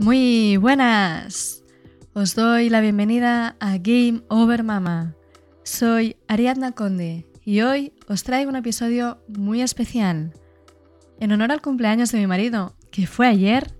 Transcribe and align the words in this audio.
Muy 0.00 0.56
buenas. 0.58 1.64
Os 2.14 2.36
doy 2.36 2.70
la 2.70 2.80
bienvenida 2.80 3.56
a 3.58 3.78
Game 3.78 4.22
Over 4.28 4.62
Mama. 4.62 5.16
Soy 5.64 6.16
Ariadna 6.28 6.70
Conde 6.70 7.26
y 7.44 7.62
hoy 7.62 7.92
os 8.06 8.22
traigo 8.22 8.48
un 8.48 8.56
episodio 8.56 9.20
muy 9.26 9.60
especial. 9.60 10.32
En 11.18 11.32
honor 11.32 11.50
al 11.50 11.60
cumpleaños 11.60 12.12
de 12.12 12.18
mi 12.18 12.28
marido, 12.28 12.76
que 12.92 13.08
fue 13.08 13.26
ayer, 13.26 13.74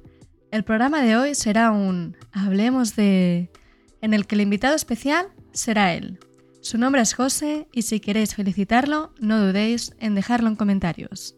el 0.50 0.64
programa 0.64 1.02
de 1.02 1.16
hoy 1.16 1.36
será 1.36 1.70
un 1.70 2.16
Hablemos 2.32 2.96
de... 2.96 3.52
en 4.00 4.12
el 4.12 4.26
que 4.26 4.34
el 4.34 4.40
invitado 4.40 4.74
especial 4.74 5.28
será 5.52 5.94
él. 5.94 6.18
Su 6.62 6.78
nombre 6.78 7.00
es 7.00 7.14
José 7.14 7.68
y 7.72 7.82
si 7.82 8.00
queréis 8.00 8.34
felicitarlo, 8.34 9.14
no 9.20 9.38
dudéis 9.38 9.94
en 10.00 10.16
dejarlo 10.16 10.48
en 10.48 10.56
comentarios. 10.56 11.37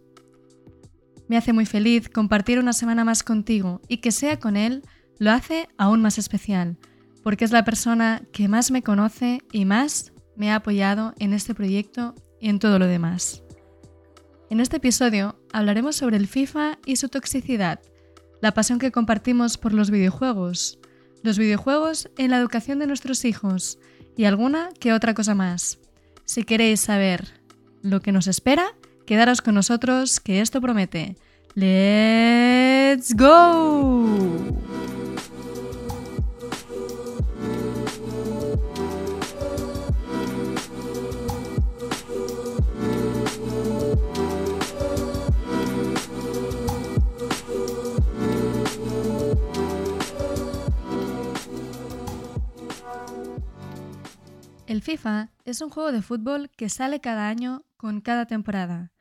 Me 1.31 1.37
hace 1.37 1.53
muy 1.53 1.65
feliz 1.65 2.09
compartir 2.09 2.59
una 2.59 2.73
semana 2.73 3.05
más 3.05 3.23
contigo 3.23 3.81
y 3.87 3.99
que 3.99 4.11
sea 4.11 4.41
con 4.41 4.57
él 4.57 4.83
lo 5.21 5.31
hace 5.31 5.69
aún 5.79 6.03
más 6.03 6.19
especial, 6.19 6.77
porque 7.23 7.45
es 7.45 7.53
la 7.53 7.65
persona 7.65 8.23
que 8.33 8.49
más 8.49 8.73
me 8.73 8.83
conoce 8.83 9.39
y 9.53 9.65
más 9.65 10.13
me 10.35 10.51
ha 10.51 10.57
apoyado 10.57 11.15
en 11.21 11.33
este 11.33 11.55
proyecto 11.55 12.17
y 12.41 12.49
en 12.49 12.59
todo 12.59 12.81
lo 12.81 12.89
demás. 12.89 13.45
En 14.51 14.59
este 14.59 14.79
episodio 14.79 15.41
hablaremos 15.53 15.95
sobre 15.95 16.17
el 16.17 16.27
FIFA 16.27 16.81
y 16.85 16.97
su 16.97 17.09
toxicidad, 17.09 17.79
la 18.43 18.53
pasión 18.53 18.81
que 18.81 18.91
compartimos 18.91 19.57
por 19.57 19.73
los 19.73 19.93
videojuegos, 19.93 20.81
los 21.23 21.39
videojuegos 21.39 22.11
en 22.19 22.33
la 22.33 22.39
educación 22.39 22.81
de 22.81 22.89
nuestros 22.89 23.25
hijos 23.25 23.79
y 24.17 24.25
alguna 24.25 24.71
que 24.81 24.93
otra 24.93 25.15
cosa 25.15 25.37
más. 25.37 25.79
Si 26.25 26.43
queréis 26.43 26.81
saber 26.81 27.41
lo 27.83 28.01
que 28.01 28.11
nos 28.11 28.27
espera, 28.27 28.75
Quedaros 29.11 29.43
con 29.43 29.57
nosotros, 29.57 30.21
que 30.21 30.41
esto 30.41 30.61
promete. 30.61 31.17
¡Let's 31.57 33.13
go! 33.13 34.07
El 54.69 54.83
FIFA 54.83 55.31
es 55.45 55.61
un 55.63 55.71
juego 55.71 55.91
de 55.91 56.01
fútbol 56.01 56.49
que 56.57 56.69
sale 56.69 57.01
cada 57.01 57.27
año 57.27 57.65
con 57.77 58.01
cada 58.01 58.27
temporada. 58.27 58.93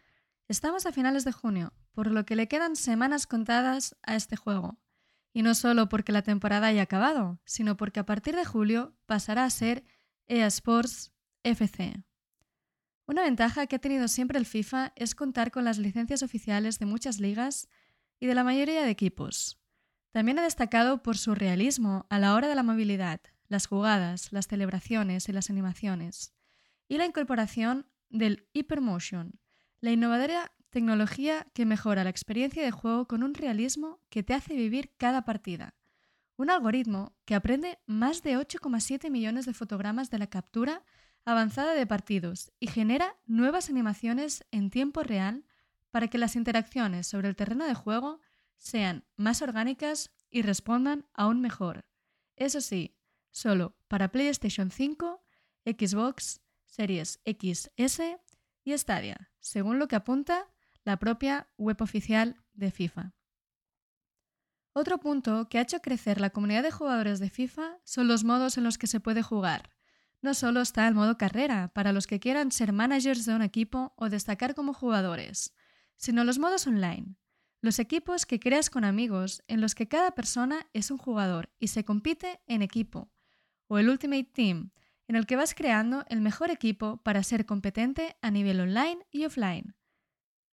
Estamos 0.50 0.88
a 0.88 0.92
finales 0.92 1.26
de 1.26 1.32
junio, 1.32 1.74
por 1.92 2.10
lo 2.10 2.26
que 2.26 2.36
le 2.36 2.48
quedan 2.48 2.76
semanas 2.76 3.28
contadas 3.28 3.96
a 4.02 4.16
este 4.16 4.36
juego. 4.36 4.80
Y 5.32 5.44
no 5.44 5.54
solo 5.54 5.90
porque 5.90 6.12
la 6.12 6.24
temporada 6.24 6.66
haya 6.66 6.82
acabado, 6.82 7.40
sino 7.46 7.78
porque 7.78 8.00
a 8.00 8.08
partir 8.08 8.36
de 8.36 8.46
julio 8.46 8.98
pasará 9.06 9.46
a 9.46 9.50
ser 9.52 9.86
EA 10.26 10.48
Sports 10.48 11.14
FC. 11.44 12.04
Una 13.06 13.22
ventaja 13.22 13.68
que 13.68 13.76
ha 13.76 13.80
tenido 13.80 14.08
siempre 14.08 14.40
el 14.40 14.48
FIFA 14.48 14.92
es 14.96 15.14
contar 15.14 15.52
con 15.52 15.66
las 15.66 15.78
licencias 15.78 16.24
oficiales 16.24 16.80
de 16.80 16.88
muchas 16.88 17.20
ligas 17.20 17.70
y 18.20 18.26
de 18.26 18.34
la 18.34 18.44
mayoría 18.44 18.82
de 18.82 18.90
equipos. 18.90 19.62
También 20.10 20.40
ha 20.40 20.44
destacado 20.44 21.04
por 21.04 21.20
su 21.20 21.36
realismo 21.36 22.08
a 22.10 22.18
la 22.18 22.34
hora 22.34 22.48
de 22.48 22.56
la 22.56 22.64
movilidad, 22.64 23.22
las 23.50 23.68
jugadas, 23.68 24.34
las 24.34 24.48
celebraciones 24.48 25.30
y 25.30 25.32
las 25.32 25.52
animaciones, 25.52 26.34
y 26.88 26.98
la 26.98 27.06
incorporación 27.06 27.86
del 28.10 28.50
Hypermotion, 28.54 29.40
la 29.82 29.92
innovadora 29.92 30.52
tecnología 30.70 31.48
que 31.54 31.66
mejora 31.66 32.04
la 32.04 32.10
experiencia 32.10 32.64
de 32.64 32.72
juego 32.72 33.08
con 33.08 33.24
un 33.24 33.34
realismo 33.34 34.00
que 34.10 34.24
te 34.24 34.34
hace 34.34 34.56
vivir 34.56 34.94
cada 34.98 35.24
partida. 35.26 35.76
Un 36.36 36.50
algoritmo 36.50 37.16
que 37.26 37.36
aprende 37.36 37.80
más 37.86 38.24
de 38.24 38.38
8,7 38.38 39.10
millones 39.10 39.46
de 39.46 39.54
fotogramas 39.54 40.10
de 40.10 40.20
la 40.20 40.28
captura 40.28 40.84
avanzada 41.26 41.74
de 41.74 41.86
partidos 41.86 42.52
y 42.60 42.68
genera 42.68 43.18
nuevas 43.26 43.70
animaciones 43.70 44.46
en 44.52 44.70
tiempo 44.70 45.04
real 45.04 45.46
para 45.92 46.08
que 46.08 46.18
las 46.18 46.36
interacciones 46.36 47.08
sobre 47.08 47.30
el 47.30 47.36
terreno 47.36 47.66
de 47.66 47.74
juego 47.74 48.22
sean 48.58 49.06
más 49.16 49.42
orgánicas 49.42 50.12
y 50.30 50.44
respondan 50.44 51.08
aún 51.14 51.42
mejor. 51.42 51.86
Eso 52.36 52.62
sí, 52.62 52.96
solo 53.32 53.76
para 53.88 54.12
PlayStation 54.12 54.72
5, 54.72 55.24
Xbox, 55.66 56.42
Series 56.66 57.20
XS 57.26 58.02
y 58.64 58.78
Stadia, 58.78 59.29
según 59.40 59.80
lo 59.80 59.88
que 59.88 59.96
apunta 59.96 60.48
la 60.84 60.98
propia 60.98 61.48
web 61.58 61.82
oficial 61.82 62.38
de 62.54 62.72
FIFA. 62.72 63.14
Otro 64.74 65.00
punto 65.00 65.50
que 65.50 65.58
ha 65.58 65.62
hecho 65.62 65.82
crecer 65.82 66.22
la 66.22 66.30
comunidad 66.30 66.64
de 66.64 66.72
jugadores 66.72 67.20
de 67.20 67.30
FIFA 67.30 67.80
son 67.84 68.08
los 68.08 68.24
modos 68.24 68.58
en 68.58 68.64
los 68.64 68.78
que 68.78 68.88
se 68.88 69.00
puede 69.00 69.24
jugar. 69.24 69.72
No 70.22 70.34
solo 70.34 70.62
está 70.62 70.88
el 70.88 70.96
modo 70.96 71.18
carrera, 71.18 71.70
para 71.74 71.92
los 71.92 72.08
que 72.08 72.20
quieran 72.20 72.52
ser 72.52 72.72
managers 72.72 73.26
de 73.26 73.36
un 73.36 73.42
equipo 73.42 73.94
o 73.96 74.10
destacar 74.10 74.54
como 74.54 74.74
jugadores, 74.74 75.54
sino 75.96 76.24
los 76.24 76.40
modos 76.40 76.68
online, 76.68 77.16
los 77.62 77.80
equipos 77.80 78.26
que 78.26 78.40
creas 78.40 78.70
con 78.70 78.86
amigos 78.86 79.44
en 79.48 79.60
los 79.60 79.76
que 79.76 79.88
cada 79.88 80.12
persona 80.12 80.68
es 80.74 80.92
un 80.92 80.98
jugador 80.98 81.50
y 81.60 81.68
se 81.68 81.84
compite 81.84 82.42
en 82.48 82.62
equipo, 82.62 83.12
o 83.68 83.80
el 83.80 83.90
Ultimate 83.90 84.32
Team, 84.34 84.72
en 85.10 85.16
el 85.16 85.26
que 85.26 85.36
vas 85.36 85.56
creando 85.56 86.06
el 86.08 86.22
mejor 86.22 86.52
equipo 86.52 86.98
para 86.98 87.24
ser 87.24 87.48
competente 87.48 88.16
a 88.22 88.30
nivel 88.30 88.60
online 88.60 89.08
y 89.12 89.26
offline. 89.26 89.76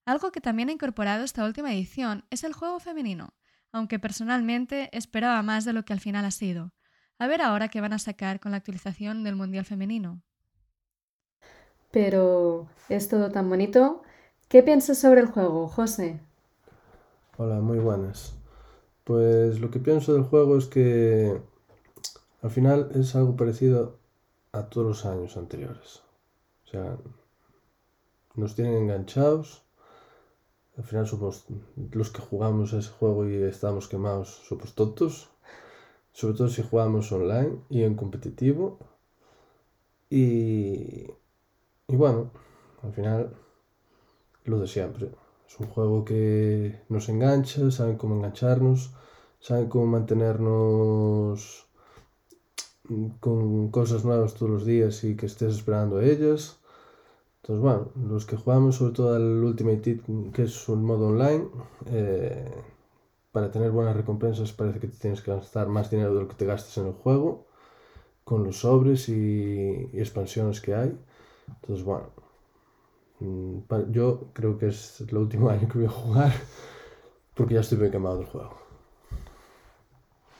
Algo 0.06 0.32
que 0.32 0.40
también 0.40 0.70
ha 0.70 0.72
incorporado 0.72 1.24
esta 1.24 1.44
última 1.44 1.74
edición 1.74 2.24
es 2.30 2.42
el 2.42 2.54
juego 2.54 2.80
femenino, 2.80 3.34
aunque 3.70 3.98
personalmente 3.98 4.88
esperaba 4.96 5.42
más 5.42 5.66
de 5.66 5.74
lo 5.74 5.84
que 5.84 5.92
al 5.92 6.00
final 6.00 6.24
ha 6.24 6.30
sido. 6.30 6.72
A 7.18 7.26
ver 7.26 7.42
ahora 7.42 7.68
qué 7.68 7.82
van 7.82 7.92
a 7.92 7.98
sacar 7.98 8.40
con 8.40 8.52
la 8.52 8.56
actualización 8.56 9.24
del 9.24 9.36
Mundial 9.36 9.66
Femenino. 9.66 10.22
Pero 11.90 12.66
es 12.88 13.10
todo 13.10 13.30
tan 13.30 13.50
bonito. 13.50 14.02
¿Qué 14.48 14.62
piensas 14.62 14.96
sobre 14.96 15.20
el 15.20 15.26
juego, 15.26 15.68
José? 15.68 16.18
Hola, 17.36 17.60
muy 17.60 17.78
buenas. 17.78 18.34
Pues 19.04 19.60
lo 19.60 19.70
que 19.70 19.80
pienso 19.80 20.14
del 20.14 20.22
juego 20.22 20.56
es 20.56 20.64
que 20.64 21.42
al 22.40 22.50
final 22.50 22.90
es 22.94 23.14
algo 23.14 23.36
parecido 23.36 23.98
a 24.58 24.68
todos 24.68 24.86
los 24.86 25.06
años 25.06 25.36
anteriores. 25.36 26.02
O 26.66 26.68
sea, 26.70 26.96
nos 28.34 28.54
tienen 28.54 28.74
enganchados. 28.74 29.62
Al 30.76 30.84
final 30.84 31.06
somos 31.06 31.46
los 31.92 32.10
que 32.10 32.20
jugamos 32.20 32.74
a 32.74 32.78
ese 32.78 32.90
juego 32.90 33.28
y 33.28 33.42
estamos 33.42 33.88
quemados, 33.88 34.42
somos 34.48 34.74
tontos. 34.74 35.30
Sobre 36.12 36.34
todo 36.34 36.48
si 36.48 36.62
jugamos 36.62 37.12
online 37.12 37.58
y 37.68 37.82
en 37.82 37.94
competitivo. 37.94 38.78
Y, 40.10 41.06
y 41.88 41.96
bueno, 41.96 42.30
al 42.82 42.92
final 42.92 43.36
lo 44.44 44.58
de 44.58 44.66
siempre. 44.66 45.10
Es 45.46 45.60
un 45.60 45.66
juego 45.66 46.04
que 46.04 46.82
nos 46.88 47.08
engancha, 47.08 47.70
saben 47.70 47.96
cómo 47.96 48.16
engancharnos, 48.16 48.94
saben 49.38 49.68
cómo 49.68 49.86
mantenernos 49.86 51.65
con 53.20 53.70
cosas 53.70 54.04
nuevas 54.04 54.34
todos 54.34 54.50
los 54.50 54.66
días 54.66 55.04
y 55.04 55.16
que 55.16 55.26
estés 55.26 55.56
esperando 55.56 55.98
a 55.98 56.04
ellas. 56.04 56.58
Entonces, 57.42 57.62
bueno, 57.62 57.90
los 58.08 58.26
que 58.26 58.36
jugamos 58.36 58.76
sobre 58.76 58.92
todo 58.94 59.14
al 59.14 59.44
Ultimate 59.44 59.78
Team, 59.78 60.32
que 60.32 60.44
es 60.44 60.68
un 60.68 60.84
modo 60.84 61.08
online, 61.08 61.48
eh, 61.86 62.50
para 63.32 63.50
tener 63.50 63.70
buenas 63.70 63.96
recompensas 63.96 64.52
parece 64.52 64.80
que 64.80 64.88
te 64.88 64.98
tienes 64.98 65.20
que 65.22 65.30
gastar 65.30 65.68
más 65.68 65.90
dinero 65.90 66.14
de 66.14 66.22
lo 66.22 66.28
que 66.28 66.34
te 66.34 66.46
gastes 66.46 66.76
en 66.78 66.86
el 66.88 66.94
juego, 66.94 67.46
con 68.24 68.44
los 68.44 68.58
sobres 68.60 69.08
y, 69.08 69.90
y 69.92 69.98
expansiones 70.00 70.60
que 70.60 70.74
hay. 70.74 70.98
Entonces, 71.48 71.84
bueno, 71.84 72.08
mm, 73.20 73.58
yo 73.92 74.30
creo 74.32 74.58
que 74.58 74.68
es 74.68 75.00
el 75.00 75.16
último 75.16 75.48
año 75.54 75.68
que 75.68 75.78
voy 75.78 75.86
a 75.86 75.90
jugar 75.90 76.32
porque 77.34 77.54
ya 77.54 77.60
estoy 77.60 77.78
muy 77.78 77.90
quemado 77.90 78.18
del 78.18 78.26
juego. 78.26 78.65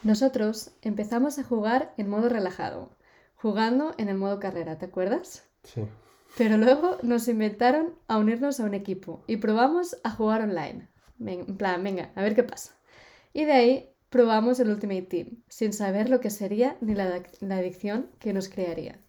Nosotros 0.07 0.71
empezamos 0.83 1.37
a 1.41 1.43
jugar 1.43 1.93
en 1.97 2.09
modo 2.09 2.29
relajado, 2.29 2.97
jugando 3.35 3.93
en 3.99 4.09
el 4.09 4.17
modo 4.17 4.39
carrera, 4.39 4.79
¿te 4.79 4.85
acuerdas? 4.85 5.51
Sí. 5.65 5.83
Pero 6.39 6.59
luego 6.59 6.99
nos 7.03 7.27
inventaron 7.27 7.93
a 8.07 8.17
unirnos 8.17 8.61
a 8.61 8.67
un 8.67 8.75
equipo 8.75 9.25
y 9.27 9.39
probamos 9.39 9.97
a 10.05 10.13
jugar 10.13 10.43
online. 10.43 10.89
En 11.19 11.57
plan, 11.57 11.83
venga, 11.83 12.13
a 12.15 12.23
ver 12.23 12.37
qué 12.37 12.45
pasa. 12.45 12.79
Y 13.33 13.47
de 13.47 13.53
ahí 13.53 13.91
probamos 14.09 14.61
el 14.61 14.71
Ultimate 14.71 15.03
Team, 15.03 15.43
sin 15.49 15.73
saber 15.73 16.09
lo 16.09 16.21
que 16.21 16.31
sería 16.31 16.77
ni 16.81 16.95
la, 16.95 17.21
la 17.41 17.57
adicción 17.57 18.09
que 18.21 18.33
nos 18.33 18.49
crearía. 18.49 19.01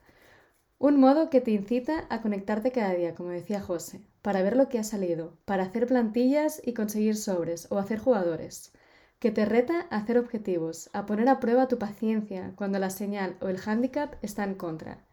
Un 0.79 0.99
modo 0.99 1.29
que 1.29 1.41
te 1.41 1.51
incita 1.51 2.07
a 2.09 2.23
conectarte 2.23 2.71
cada 2.71 2.95
día, 2.95 3.13
como 3.13 3.29
decía 3.29 3.61
José, 3.61 4.01
para 4.23 4.41
ver 4.41 4.57
lo 4.57 4.67
que 4.67 4.79
ha 4.79 4.83
salido, 4.83 5.38
para 5.45 5.65
hacer 5.65 5.85
plantillas 5.85 6.59
y 6.65 6.73
conseguir 6.73 7.17
sobres 7.17 7.67
o 7.69 7.77
hacer 7.77 7.99
jugadores 7.99 8.73
que 9.19 9.31
te 9.31 9.46
reta 9.46 9.88
a 9.90 9.98
hacer 9.98 10.18
objetivos, 10.18 10.90
a 10.94 11.06
poner 11.06 11.28
a 11.30 11.40
prueba 11.40 11.68
tu 11.68 11.78
paciencia 11.80 12.54
cuando 12.56 12.80
la 12.80 12.90
señal 12.90 13.38
o 13.42 13.48
el 13.50 13.58
hándicap 13.58 14.16
está 14.22 14.44
en 14.44 14.56
contra, 14.56 15.06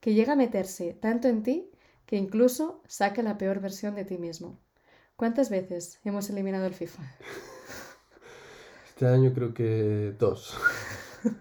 que 0.00 0.14
llega 0.14 0.32
a 0.32 0.36
meterse 0.36 0.94
tanto 0.94 1.28
en 1.28 1.42
ti 1.42 1.70
que 2.06 2.16
incluso 2.16 2.82
saque 2.86 3.22
la 3.22 3.38
peor 3.38 3.60
versión 3.60 3.94
de 3.94 4.04
ti 4.04 4.18
mismo. 4.18 4.58
¿Cuántas 5.16 5.50
veces 5.50 6.00
hemos 6.04 6.28
eliminado 6.30 6.66
el 6.66 6.74
FIFA? 6.74 7.02
Este 8.88 9.06
año 9.06 9.32
creo 9.32 9.54
que 9.54 10.14
dos. 10.18 10.56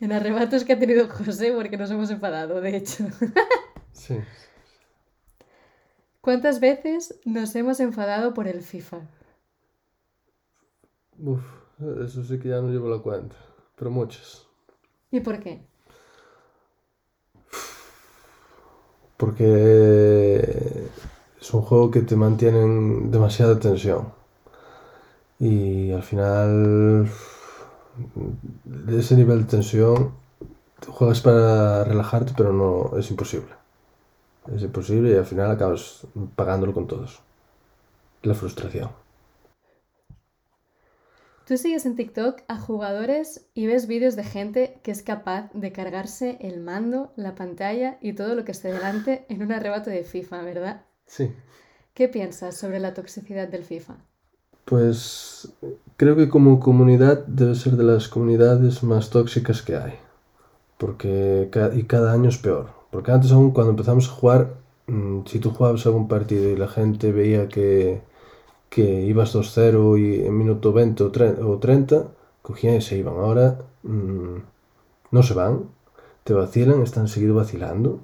En 0.00 0.12
arrebatos 0.12 0.64
que 0.64 0.72
ha 0.72 0.78
tenido 0.78 1.08
José 1.08 1.52
porque 1.52 1.76
nos 1.76 1.90
hemos 1.90 2.10
enfadado, 2.10 2.60
de 2.60 2.76
hecho. 2.76 3.06
Sí. 3.92 4.18
¿Cuántas 6.20 6.58
veces 6.58 7.14
nos 7.24 7.54
hemos 7.54 7.78
enfadado 7.78 8.34
por 8.34 8.48
el 8.48 8.60
FIFA? 8.62 8.98
Uf, 11.18 11.42
eso 12.04 12.24
sí 12.24 12.38
que 12.38 12.48
ya 12.48 12.60
no 12.60 12.68
llevo 12.68 12.88
la 12.88 12.98
cuenta. 12.98 13.36
Pero 13.76 13.90
muchas. 13.90 14.46
¿Y 15.10 15.20
por 15.20 15.40
qué? 15.40 15.64
Porque 19.16 20.88
es 21.40 21.54
un 21.54 21.62
juego 21.62 21.90
que 21.90 22.02
te 22.02 22.16
mantiene 22.16 22.62
en 22.62 23.10
demasiada 23.10 23.58
tensión. 23.58 24.12
Y 25.38 25.92
al 25.92 26.02
final, 26.02 27.08
de 28.64 28.98
ese 28.98 29.16
nivel 29.16 29.40
de 29.42 29.50
tensión, 29.50 30.14
juegas 30.88 31.20
para 31.20 31.84
relajarte, 31.84 32.32
pero 32.36 32.52
no 32.52 32.98
es 32.98 33.10
imposible. 33.10 33.52
Es 34.54 34.62
imposible 34.62 35.12
y 35.12 35.16
al 35.16 35.26
final 35.26 35.50
acabas 35.50 36.06
pagándolo 36.34 36.74
con 36.74 36.86
todos. 36.86 37.20
La 38.22 38.34
frustración. 38.34 39.03
Tú 41.46 41.58
sigues 41.58 41.84
en 41.84 41.94
TikTok 41.94 42.40
a 42.48 42.58
jugadores 42.58 43.46
y 43.52 43.66
ves 43.66 43.86
vídeos 43.86 44.16
de 44.16 44.24
gente 44.24 44.80
que 44.82 44.90
es 44.90 45.02
capaz 45.02 45.50
de 45.52 45.72
cargarse 45.72 46.38
el 46.40 46.60
mando, 46.60 47.12
la 47.16 47.34
pantalla 47.34 47.98
y 48.00 48.14
todo 48.14 48.34
lo 48.34 48.46
que 48.46 48.52
esté 48.52 48.72
delante 48.72 49.26
en 49.28 49.42
un 49.42 49.52
arrebato 49.52 49.90
de 49.90 50.04
FIFA, 50.04 50.42
¿verdad? 50.42 50.82
Sí. 51.06 51.30
¿Qué 51.92 52.08
piensas 52.08 52.56
sobre 52.56 52.80
la 52.80 52.94
toxicidad 52.94 53.46
del 53.46 53.64
FIFA? 53.64 53.96
Pues 54.64 55.52
creo 55.98 56.16
que 56.16 56.30
como 56.30 56.60
comunidad 56.60 57.26
debe 57.26 57.54
ser 57.54 57.74
de 57.76 57.84
las 57.84 58.08
comunidades 58.08 58.82
más 58.82 59.10
tóxicas 59.10 59.60
que 59.60 59.76
hay. 59.76 59.92
Porque 60.78 61.50
y 61.74 61.82
cada 61.82 62.14
año 62.14 62.30
es 62.30 62.38
peor. 62.38 62.70
Porque 62.90 63.12
antes 63.12 63.32
aún 63.32 63.50
cuando 63.50 63.72
empezamos 63.72 64.08
a 64.08 64.12
jugar, 64.12 64.54
mm, 64.86 65.26
si 65.26 65.40
tú 65.40 65.50
jugabas 65.50 65.84
algún 65.84 66.08
partido 66.08 66.48
y 66.50 66.56
la 66.56 66.68
gente 66.68 67.12
veía 67.12 67.48
que, 67.48 68.00
que 68.74 69.02
ibas 69.12 69.32
2-0 69.34 69.96
y 69.98 70.24
en 70.26 70.36
minuto 70.38 70.72
20 70.72 71.04
o, 71.04 71.12
tre- 71.12 71.38
o 71.44 71.58
30, 71.58 72.08
cogían 72.42 72.76
y 72.76 72.82
se 72.82 72.98
iban. 72.98 73.16
Ahora 73.16 73.58
mm, 73.84 74.36
no 75.12 75.22
se 75.22 75.34
van, 75.34 75.70
te 76.24 76.34
vacilan, 76.34 76.82
están 76.82 77.08
seguido 77.08 77.34
vacilando. 77.36 78.00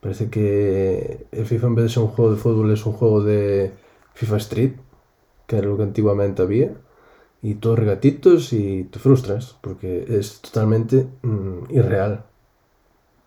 Parece 0.00 0.30
que 0.30 1.26
el 1.32 1.46
FIFA 1.46 1.68
en 1.68 1.74
vez 1.76 1.84
de 1.86 1.90
ser 1.90 2.02
un 2.04 2.10
juego 2.10 2.32
de 2.32 2.38
fútbol 2.38 2.72
es 2.72 2.86
un 2.86 2.92
juego 2.94 3.22
de 3.22 3.72
FIFA 4.14 4.36
Street 4.38 4.72
que 5.46 5.58
era 5.58 5.68
lo 5.68 5.76
que 5.78 5.84
antiguamente 5.84 6.42
había, 6.42 6.74
y 7.42 7.54
todos 7.56 7.78
regatitos 7.78 8.52
y 8.54 8.84
te 8.84 8.98
frustras, 9.00 9.56
porque 9.62 10.06
es 10.08 10.40
totalmente 10.42 11.06
mm, 11.22 11.70
irreal. 11.70 12.24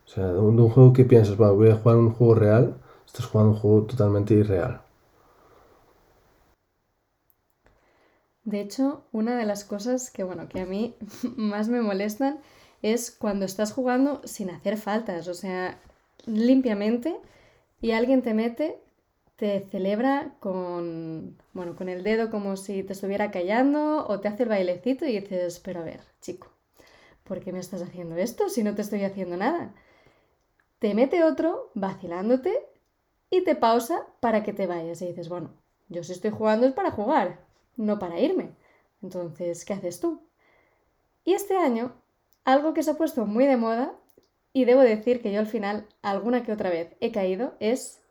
O 0.05 0.09
sea, 0.09 0.31
de 0.31 0.39
un, 0.39 0.55
de 0.55 0.61
un 0.63 0.69
juego 0.69 0.93
que 0.93 1.03
piensas, 1.05 1.39
"Va, 1.39 1.51
voy 1.51 1.69
a 1.69 1.75
jugar 1.75 1.97
un 1.97 2.11
juego 2.13 2.33
real, 2.35 2.77
estás 3.05 3.25
jugando 3.25 3.51
un 3.53 3.59
juego 3.59 3.83
totalmente 3.83 4.33
irreal. 4.33 4.81
De 8.45 8.61
hecho, 8.61 9.03
una 9.11 9.35
de 9.37 9.45
las 9.45 9.65
cosas 9.65 10.11
que, 10.11 10.23
bueno, 10.23 10.47
que 10.47 10.61
a 10.61 10.65
mí 10.65 10.95
más 11.35 11.67
me 11.67 11.81
molestan 11.81 12.39
es 12.81 13.09
cuando 13.11 13.45
estás 13.45 13.73
jugando 13.73 14.21
sin 14.25 14.51
hacer 14.51 14.77
faltas, 14.77 15.27
o 15.27 15.33
sea, 15.33 15.79
limpiamente, 16.25 17.17
y 17.81 17.91
alguien 17.91 18.21
te 18.21 18.35
mete, 18.35 18.79
te 19.35 19.61
celebra 19.71 20.35
con, 20.39 21.35
bueno, 21.53 21.75
con 21.75 21.89
el 21.89 22.03
dedo 22.03 22.29
como 22.29 22.55
si 22.55 22.83
te 22.83 22.93
estuviera 22.93 23.31
callando, 23.31 24.05
o 24.07 24.19
te 24.19 24.27
hace 24.27 24.43
el 24.43 24.49
bailecito 24.49 25.05
y 25.05 25.19
dices, 25.19 25.59
pero 25.59 25.81
a 25.81 25.83
ver, 25.83 26.01
chico, 26.21 26.47
¿por 27.23 27.39
qué 27.39 27.51
me 27.51 27.59
estás 27.59 27.81
haciendo 27.81 28.15
esto 28.17 28.49
si 28.49 28.63
no 28.63 28.75
te 28.75 28.83
estoy 28.83 29.03
haciendo 29.03 29.37
nada? 29.37 29.73
Te 30.77 30.93
mete 30.93 31.23
otro 31.23 31.71
vacilándote 31.73 32.53
y 33.31 33.43
te 33.43 33.55
pausa 33.55 34.05
para 34.19 34.43
que 34.43 34.53
te 34.53 34.67
vayas 34.67 35.01
y 35.01 35.07
dices, 35.07 35.29
bueno, 35.29 35.49
yo 35.89 36.03
si 36.03 36.13
estoy 36.13 36.31
jugando 36.31 36.67
es 36.67 36.73
para 36.73 36.91
jugar, 36.91 37.44
no 37.77 37.99
para 37.99 38.19
irme. 38.19 38.51
Entonces, 39.01 39.65
¿qué 39.65 39.73
haces 39.73 39.99
tú? 39.99 40.21
Y 41.23 41.33
este 41.33 41.57
año, 41.57 41.93
algo 42.43 42.73
que 42.73 42.83
se 42.83 42.91
ha 42.91 42.97
puesto 42.97 43.25
muy 43.25 43.45
de 43.45 43.57
moda, 43.57 43.93
y 44.53 44.65
debo 44.65 44.81
decir 44.81 45.21
que 45.21 45.33
yo 45.33 45.39
al 45.39 45.47
final, 45.47 45.85
alguna 46.01 46.43
que 46.43 46.53
otra 46.53 46.69
vez 46.69 46.95
he 47.01 47.11
caído, 47.11 47.55
es 47.59 48.01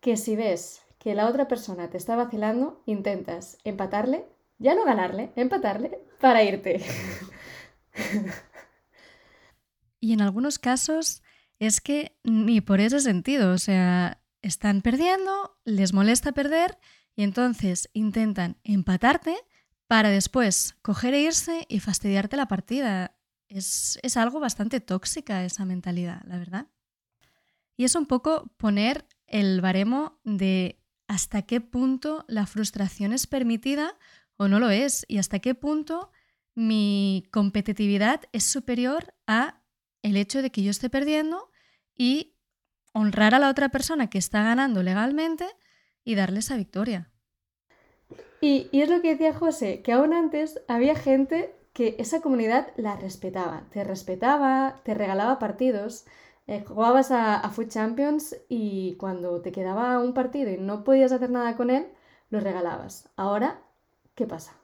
que 0.00 0.16
si 0.16 0.34
ves 0.34 0.82
que 0.98 1.14
la 1.14 1.28
otra 1.28 1.46
persona 1.48 1.90
te 1.90 1.98
está 1.98 2.16
vacilando, 2.16 2.80
intentas 2.86 3.58
empatarle, 3.64 4.24
ya 4.58 4.74
no 4.74 4.84
ganarle, 4.84 5.32
empatarle, 5.36 5.98
para 6.20 6.42
irte. 6.42 6.80
Y 10.00 10.12
en 10.12 10.20
algunos 10.20 10.58
casos 10.58 11.22
es 11.58 11.80
que 11.80 12.16
ni 12.24 12.60
por 12.60 12.80
ese 12.80 12.98
sentido, 12.98 13.52
o 13.52 13.58
sea, 13.58 14.20
están 14.42 14.82
perdiendo, 14.82 15.56
les 15.64 15.92
molesta 15.92 16.32
perder 16.32 16.78
y 17.14 17.22
entonces 17.22 17.90
intentan 17.92 18.56
empatarte 18.64 19.36
para 19.86 20.10
después 20.10 20.74
coger 20.82 21.14
e 21.14 21.22
irse 21.22 21.66
y 21.68 21.80
fastidiarte 21.80 22.36
la 22.36 22.48
partida. 22.48 23.16
Es, 23.48 23.98
es 24.02 24.16
algo 24.16 24.40
bastante 24.40 24.80
tóxica 24.80 25.44
esa 25.44 25.64
mentalidad, 25.64 26.22
la 26.24 26.38
verdad. 26.38 26.66
Y 27.76 27.84
es 27.84 27.94
un 27.94 28.06
poco 28.06 28.52
poner 28.56 29.06
el 29.26 29.60
baremo 29.60 30.20
de 30.24 30.80
hasta 31.08 31.42
qué 31.42 31.60
punto 31.60 32.24
la 32.28 32.46
frustración 32.46 33.12
es 33.12 33.26
permitida 33.26 33.98
o 34.36 34.48
no 34.48 34.58
lo 34.58 34.70
es 34.70 35.04
y 35.08 35.18
hasta 35.18 35.40
qué 35.40 35.54
punto 35.54 36.10
mi 36.54 37.24
competitividad 37.30 38.22
es 38.32 38.44
superior 38.44 39.14
a 39.26 39.62
el 40.02 40.16
hecho 40.16 40.42
de 40.42 40.50
que 40.50 40.62
yo 40.62 40.70
esté 40.70 40.90
perdiendo 40.90 41.50
y 41.96 42.34
honrar 42.92 43.34
a 43.34 43.38
la 43.38 43.48
otra 43.48 43.68
persona 43.68 44.08
que 44.08 44.18
está 44.18 44.42
ganando 44.42 44.82
legalmente 44.82 45.46
y 46.04 46.14
darle 46.14 46.40
esa 46.40 46.56
victoria. 46.56 47.10
Y, 48.40 48.68
y 48.72 48.82
es 48.82 48.88
lo 48.90 49.00
que 49.00 49.10
decía 49.10 49.34
José, 49.34 49.82
que 49.82 49.92
aún 49.92 50.12
antes 50.12 50.60
había 50.68 50.94
gente 50.94 51.54
que 51.72 51.96
esa 51.98 52.20
comunidad 52.20 52.68
la 52.76 52.96
respetaba, 52.96 53.64
te 53.70 53.84
respetaba, 53.84 54.80
te 54.84 54.94
regalaba 54.94 55.38
partidos, 55.38 56.04
eh, 56.46 56.62
jugabas 56.66 57.10
a, 57.12 57.36
a 57.36 57.50
Food 57.50 57.68
Champions 57.68 58.36
y 58.48 58.96
cuando 58.96 59.40
te 59.42 59.52
quedaba 59.52 59.98
un 60.00 60.12
partido 60.14 60.50
y 60.50 60.58
no 60.58 60.84
podías 60.84 61.12
hacer 61.12 61.30
nada 61.30 61.56
con 61.56 61.70
él, 61.70 61.86
lo 62.30 62.40
regalabas. 62.40 63.08
Ahora, 63.16 63.62
¿qué 64.14 64.26
pasa? 64.26 64.54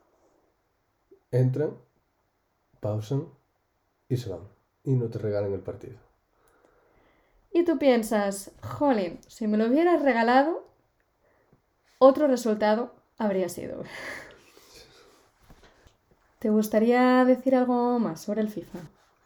Entran, 1.39 1.73
pausan 2.81 3.23
y 4.09 4.17
se 4.19 4.31
van. 4.31 4.49
Y 4.85 4.93
no 4.97 5.09
te 5.11 5.19
regalan 5.19 5.53
el 5.55 5.61
partido. 5.63 5.99
Y 7.53 7.65
tú 7.65 7.79
piensas, 7.79 8.53
jolín, 8.63 9.21
si 9.27 9.47
me 9.47 9.57
lo 9.59 9.67
hubieras 9.67 10.03
regalado, 10.03 10.67
otro 11.99 12.27
resultado 12.27 12.95
habría 13.19 13.49
sido. 13.49 13.83
¿Te 16.39 16.51
gustaría 16.51 17.25
decir 17.25 17.57
algo 17.57 17.99
más 17.99 18.21
sobre 18.21 18.43
el 18.43 18.49
FIFA? 18.49 18.79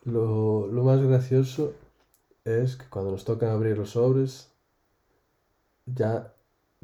Lo, 0.04 0.68
más 0.70 1.00
gracioso 1.00 1.74
es 2.44 2.76
que 2.76 2.88
cuando 2.88 3.12
nos 3.12 3.24
tocan 3.24 3.50
abrir 3.50 3.76
los 3.76 3.90
sobres, 3.90 4.50
ya 5.86 6.34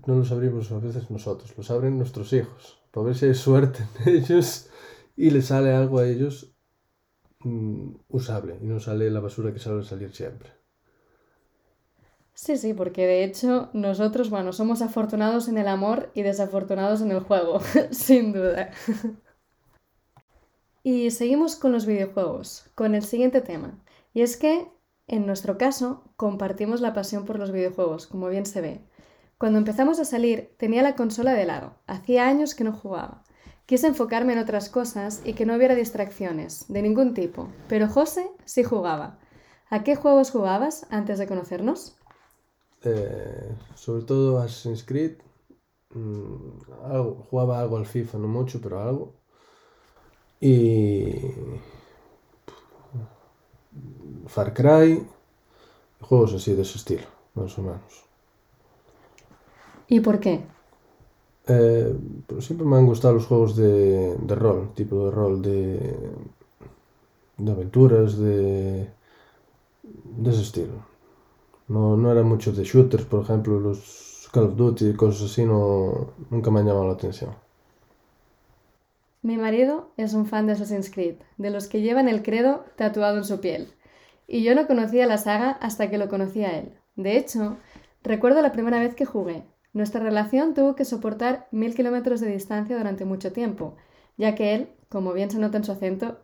no 0.07 0.17
los 0.17 0.31
abrimos 0.31 0.71
a 0.71 0.79
veces 0.79 1.11
nosotros, 1.11 1.57
los 1.57 1.71
abren 1.71 1.97
nuestros 1.97 2.33
hijos, 2.33 2.79
para 2.93 3.07
ver 3.07 3.17
si 3.17 3.27
hay 3.27 3.35
suerte 3.35 3.85
en 4.05 4.09
ellos 4.17 4.69
y 5.17 5.31
les 5.31 5.47
sale 5.47 5.73
algo 5.73 5.99
a 5.99 6.07
ellos 6.07 6.53
mm, 7.41 7.95
usable 8.09 8.59
y 8.61 8.67
no 8.67 8.79
sale 8.79 9.11
la 9.11 9.21
basura 9.21 9.53
que 9.53 9.59
suele 9.59 9.83
salir 9.83 10.15
siempre. 10.15 10.58
Sí, 12.41 12.57
sí, 12.57 12.73
porque 12.73 13.05
de 13.05 13.25
hecho 13.25 13.69
nosotros, 13.73 14.31
bueno, 14.31 14.53
somos 14.53 14.81
afortunados 14.81 15.49
en 15.49 15.59
el 15.59 15.67
amor 15.67 16.13
y 16.15 16.23
desafortunados 16.23 17.01
en 17.01 17.11
el 17.11 17.19
juego, 17.19 17.59
sin 17.91 18.33
duda. 18.33 18.71
Y 20.85 21.11
seguimos 21.11 21.57
con 21.57 21.73
los 21.73 21.85
videojuegos, 21.85 22.71
con 22.77 22.95
el 22.95 23.03
siguiente 23.03 23.41
tema. 23.41 23.83
Y 24.15 24.23
es 24.23 24.37
que, 24.37 24.69
en 25.09 25.27
nuestro 25.27 25.59
caso, 25.59 26.05
compartimos 26.15 26.81
la 26.81 26.95
pasión 26.95 27.25
por 27.25 27.41
los 27.41 27.51
videojuegos, 27.51 28.07
como 28.07 28.29
bien 28.29 28.47
se 28.47 28.61
ve. 28.61 28.85
Cuando 29.37 29.59
empezamos 29.59 29.99
a 29.99 30.05
salir, 30.05 30.55
tenía 30.59 30.85
la 30.85 30.95
consola 30.95 31.33
de 31.33 31.45
lado. 31.45 31.75
Hacía 31.89 32.29
años 32.29 32.55
que 32.55 32.63
no 32.63 32.73
jugaba. 32.73 33.25
Quise 33.67 33.89
enfocarme 33.89 34.35
en 34.35 34.39
otras 34.39 34.69
cosas 34.69 35.23
y 35.25 35.33
que 35.33 35.45
no 35.45 35.57
hubiera 35.57 35.75
distracciones, 35.75 36.67
de 36.69 36.83
ningún 36.83 37.15
tipo. 37.15 37.49
Pero 37.69 37.89
José 37.89 38.31
sí 38.45 38.63
jugaba. 38.63 39.19
¿A 39.71 39.83
qué 39.83 39.97
juegos 39.97 40.31
jugabas 40.31 40.87
antes 40.89 41.19
de 41.19 41.27
conocernos? 41.27 41.99
Eh, 42.83 43.57
sobre 43.75 44.03
todo 44.05 44.39
Assassin's 44.39 44.85
Creed, 44.85 45.19
mm, 45.95 46.61
algo, 46.85 47.27
jugaba 47.31 47.61
algo 47.61 47.77
al 47.79 47.87
FIFA, 47.87 48.19
no 48.19 48.29
mucho, 48.29 48.61
pero 48.63 48.81
algo. 48.81 49.15
Y 50.41 51.15
Far 54.27 54.53
Cry, 54.55 55.05
juegos 56.01 56.35
así 56.35 56.55
de 56.55 56.63
ese 56.63 56.79
estilo, 56.79 57.09
más 57.35 57.59
o 57.59 57.63
menos. 57.63 58.05
¿Y 59.89 60.01
por 60.01 60.21
qué? 60.21 60.43
Eh, 61.47 61.95
pero 62.27 62.41
siempre 62.43 62.67
me 62.67 62.77
han 62.77 62.87
gustado 62.87 63.15
los 63.15 63.27
juegos 63.27 63.57
de, 63.57 64.17
de 64.19 64.35
rol, 64.35 64.73
tipo 64.75 65.07
de 65.07 65.11
rol 65.11 65.41
de, 65.43 66.11
de 67.39 67.53
aventuras, 67.53 68.19
de, 68.19 68.89
de 70.23 70.31
ese 70.31 70.43
estilo. 70.43 70.77
No, 71.69 71.97
no 71.97 72.11
era 72.11 72.23
de 72.23 72.65
shooters, 72.65 73.05
por 73.05 73.23
ejemplo, 73.23 73.61
los 73.61 74.29
Call 74.33 74.45
of 74.45 74.57
Duty 74.57 74.89
y 74.89 74.95
cosas 74.95 75.31
así, 75.31 75.45
no, 75.45 76.13
nunca 76.31 76.51
me 76.51 76.61
han 76.61 76.67
llamado 76.67 76.87
la 76.87 76.95
atención. 76.95 77.31
Mi 79.23 79.37
marido 79.37 79.91
es 79.97 80.15
un 80.15 80.27
fan 80.27 80.47
de 80.47 80.53
Assassin's 80.53 80.91
Creed, 80.91 81.17
de 81.37 81.51
los 81.51 81.67
que 81.67 81.83
llevan 81.83 82.09
el 82.09 82.23
credo 82.23 82.65
tatuado 82.77 83.19
en 83.19 83.25
su 83.25 83.41
piel. 83.41 83.69
Y 84.27 84.43
yo 84.43 84.55
no 84.55 84.67
conocía 84.67 85.07
la 85.07 85.19
saga 85.19 85.51
hasta 85.51 85.91
que 85.91 85.99
lo 85.99 86.09
conocía 86.09 86.59
él. 86.59 86.73
De 86.97 87.17
hecho, 87.17 87.57
recuerdo 88.03 88.43
la 88.43 88.53
primera 88.53 88.79
vez 88.79 88.95
que 88.95 89.05
jugué. 89.07 89.45
Nuestra 89.73 90.03
relación 90.03 90.55
tuvo 90.55 90.75
que 90.75 90.85
soportar 90.85 91.49
mil 91.51 91.75
kilómetros 91.75 92.21
de 92.21 92.31
distancia 92.31 92.77
durante 92.77 93.05
mucho 93.05 93.33
tiempo, 93.33 93.77
ya 94.17 94.35
que 94.35 94.55
él, 94.55 94.69
como 94.89 95.13
bien 95.13 95.31
se 95.31 95.39
nota 95.39 95.59
en 95.59 95.65
su 95.65 95.73
acento, 95.73 96.19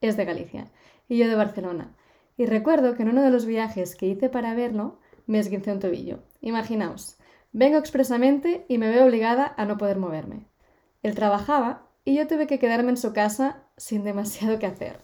es 0.00 0.16
de 0.16 0.24
Galicia 0.24 0.70
y 1.08 1.18
yo 1.18 1.28
de 1.28 1.34
Barcelona. 1.34 1.94
Y 2.38 2.46
recuerdo 2.46 2.94
que 2.94 3.02
en 3.02 3.10
uno 3.10 3.22
de 3.22 3.30
los 3.30 3.44
viajes 3.44 3.94
que 3.96 4.06
hice 4.06 4.30
para 4.30 4.54
verlo, 4.54 4.98
me 5.26 5.38
esguincé 5.38 5.72
un 5.72 5.80
tobillo. 5.80 6.20
Imaginaos, 6.40 7.18
vengo 7.52 7.76
expresamente 7.76 8.64
y 8.68 8.78
me 8.78 8.88
veo 8.88 9.04
obligada 9.04 9.52
a 9.56 9.66
no 9.66 9.76
poder 9.76 9.98
moverme. 9.98 10.46
Él 11.02 11.14
trabajaba 11.14 11.82
y 12.04 12.14
yo 12.14 12.26
tuve 12.26 12.46
que 12.46 12.58
quedarme 12.58 12.90
en 12.90 12.96
su 12.96 13.12
casa 13.12 13.64
sin 13.76 14.04
demasiado 14.04 14.58
que 14.58 14.66
hacer. 14.66 15.00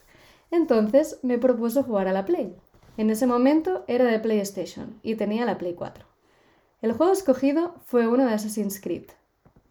Entonces 0.51 1.19
me 1.23 1.39
propuso 1.39 1.83
jugar 1.83 2.09
a 2.09 2.13
la 2.13 2.25
Play. 2.25 2.57
En 2.97 3.11
ese 3.11 3.27
momento 3.27 3.85
era 3.89 4.05
de 4.05 4.21
PlayStation 4.21 5.01
y 5.03 5.17
tenía 5.17 5.45
la 5.45 5.59
Play 5.59 5.75
4. 5.75 6.07
El 6.83 6.93
juego 6.93 7.13
escogido 7.13 7.75
fue 7.85 8.07
uno 8.07 8.25
de 8.25 8.35
Assassin's 8.35 8.81
Creed. 8.81 9.07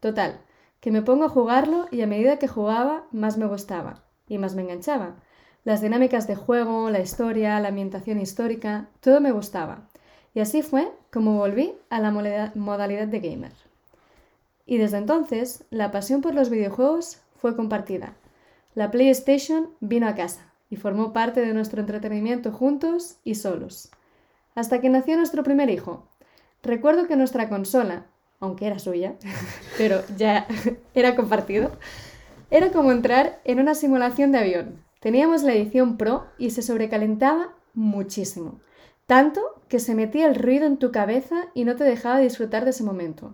Total, 0.02 0.42
que 0.82 0.92
me 0.92 1.02
pongo 1.02 1.24
a 1.24 1.30
jugarlo 1.30 1.88
y 1.92 2.02
a 2.02 2.08
medida 2.08 2.40
que 2.40 2.50
jugaba 2.50 3.06
más 3.12 3.38
me 3.38 3.46
gustaba 3.46 4.04
y 4.28 4.38
más 4.38 4.54
me 4.54 4.64
enganchaba. 4.64 5.16
Las 5.64 5.82
dinámicas 5.82 6.28
de 6.28 6.36
juego, 6.36 6.90
la 6.90 7.00
historia, 7.00 7.60
la 7.60 7.70
ambientación 7.70 8.20
histórica, 8.20 8.90
todo 9.00 9.22
me 9.22 9.32
gustaba. 9.32 9.88
Y 10.34 10.42
así 10.42 10.62
fue 10.62 10.92
como 11.12 11.38
volví 11.38 11.74
a 11.90 12.00
la 12.00 12.12
modalidad 12.12 13.08
de 13.08 13.20
gamer. 13.20 13.52
Y 14.66 14.78
desde 14.78 14.98
entonces, 14.98 15.66
la 15.70 15.92
pasión 15.92 16.22
por 16.22 16.34
los 16.34 16.50
videojuegos 16.50 17.20
fue 17.38 17.56
compartida. 17.56 18.14
La 18.76 18.92
PlayStation 18.92 19.70
vino 19.80 20.08
a 20.08 20.16
casa 20.16 20.52
y 20.70 20.76
formó 20.76 21.14
parte 21.14 21.42
de 21.42 21.54
nuestro 21.54 21.80
entretenimiento 21.80 22.52
juntos 22.52 23.18
y 23.24 23.36
solos. 23.36 23.90
Hasta 24.56 24.82
que 24.82 24.90
nació 24.90 25.16
nuestro 25.16 25.44
primer 25.44 25.70
hijo. 25.70 26.08
Recuerdo 26.64 27.08
que 27.08 27.16
nuestra 27.16 27.50
consola, 27.50 28.06
aunque 28.40 28.68
era 28.68 28.80
suya, 28.80 29.14
pero 29.78 30.02
ya 30.18 30.48
era 30.94 31.16
compartido, 31.16 31.72
era 32.50 32.72
como 32.72 32.92
entrar 32.92 33.40
en 33.46 33.60
una 33.60 33.76
simulación 33.76 34.32
de 34.32 34.40
avión. 34.40 34.84
Teníamos 35.04 35.44
la 35.44 35.54
edición 35.54 35.98
Pro 35.98 36.28
y 36.38 36.52
se 36.52 36.62
sobrecalentaba 36.62 37.56
muchísimo. 37.74 38.62
Tanto 39.06 39.42
que 39.68 39.80
se 39.80 39.96
metía 39.96 40.28
el 40.28 40.36
ruido 40.36 40.66
en 40.66 40.78
tu 40.78 40.94
cabeza 40.94 41.50
y 41.54 41.66
no 41.66 41.76
te 41.76 41.84
dejaba 41.84 42.20
disfrutar 42.20 42.64
de 42.64 42.70
ese 42.70 42.86
momento. 42.86 43.34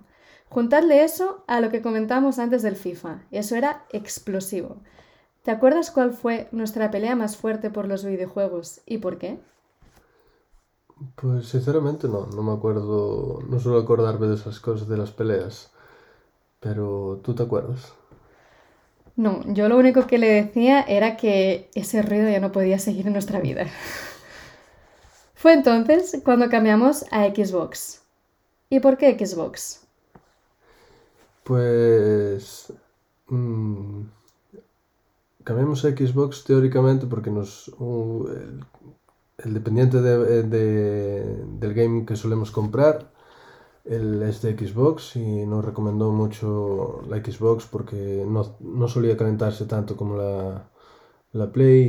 Juntadle 0.49 1.03
eso 1.03 1.43
a 1.45 1.61
lo 1.61 1.69
que 1.69 1.83
comentamos 1.83 2.39
antes 2.39 2.63
del 2.63 2.75
FIFA. 2.75 3.21
Eso 3.29 3.55
era 3.55 3.85
explosivo. 3.91 4.77
¿Te 5.43 5.51
acuerdas 5.51 5.91
cuál 5.91 6.13
fue 6.13 6.49
nuestra 6.51 6.89
pelea 6.89 7.15
más 7.15 7.37
fuerte 7.37 7.69
por 7.69 7.87
los 7.87 8.03
videojuegos 8.03 8.81
y 8.87 8.97
por 8.97 9.19
qué? 9.19 9.39
Pues 11.17 11.49
sinceramente 11.49 12.07
no, 12.07 12.25
no 12.25 12.41
me 12.41 12.53
acuerdo, 12.53 13.43
no 13.47 13.59
suelo 13.59 13.77
acordarme 13.77 14.25
de 14.25 14.33
esas 14.33 14.59
cosas 14.59 14.87
de 14.87 14.97
las 14.97 15.11
peleas. 15.11 15.71
Pero 16.61 17.21
¿tú 17.23 17.35
te 17.35 17.43
acuerdas? 17.43 17.93
No, 19.23 19.31
yo 19.53 19.67
lo 19.69 19.77
único 19.77 20.07
que 20.07 20.17
le 20.17 20.27
decía 20.29 20.81
era 20.81 21.17
que 21.17 21.69
ese 21.75 22.01
ruido 22.01 22.29
ya 22.29 22.39
no 22.39 22.51
podía 22.51 22.79
seguir 22.79 23.05
en 23.07 23.13
nuestra 23.13 23.39
vida. 23.39 23.67
Fue 25.33 25.53
entonces 25.53 26.21
cuando 26.23 26.49
cambiamos 26.49 27.03
a 27.11 27.25
Xbox. 27.25 28.03
¿Y 28.69 28.79
por 28.79 28.97
qué 28.97 29.17
Xbox? 29.17 29.81
Pues... 31.43 32.71
mm, 33.27 34.03
cambiamos 35.43 35.83
a 35.85 35.89
Xbox 35.91 36.43
teóricamente 36.43 37.05
porque 37.07 37.31
nos, 37.31 37.69
uh, 37.79 38.27
el, 39.39 39.53
dependiente 39.53 40.01
de- 40.01 40.43
de- 40.43 41.45
del 41.59 41.73
game 41.73 42.05
que 42.05 42.15
solemos 42.15 42.51
comprar 42.51 43.08
él 43.89 44.21
es 44.21 44.43
de 44.43 44.55
Xbox 44.55 45.15
y 45.15 45.47
nos 45.47 45.65
recomendó 45.65 46.11
mucho 46.11 47.01
la 47.09 47.17
Xbox 47.17 47.65
porque 47.65 48.23
no, 48.25 48.55
no 48.59 48.87
solía 48.87 49.17
calentarse 49.17 49.65
tanto 49.65 49.97
como 49.97 50.15
la, 50.15 50.69
la 51.31 51.51
Play 51.51 51.81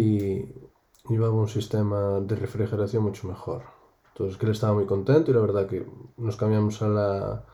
y 1.07 1.13
llevaba 1.13 1.35
un 1.35 1.49
sistema 1.49 2.21
de 2.21 2.37
refrigeración 2.37 3.03
mucho 3.03 3.29
mejor. 3.29 3.65
Entonces 4.09 4.39
que 4.39 4.47
él 4.47 4.53
estaba 4.53 4.73
muy 4.73 4.87
contento 4.87 5.31
y 5.31 5.35
la 5.35 5.41
verdad 5.41 5.67
que 5.67 5.87
nos 6.17 6.37
cambiamos 6.37 6.81
a 6.81 6.89
la, 6.89 7.45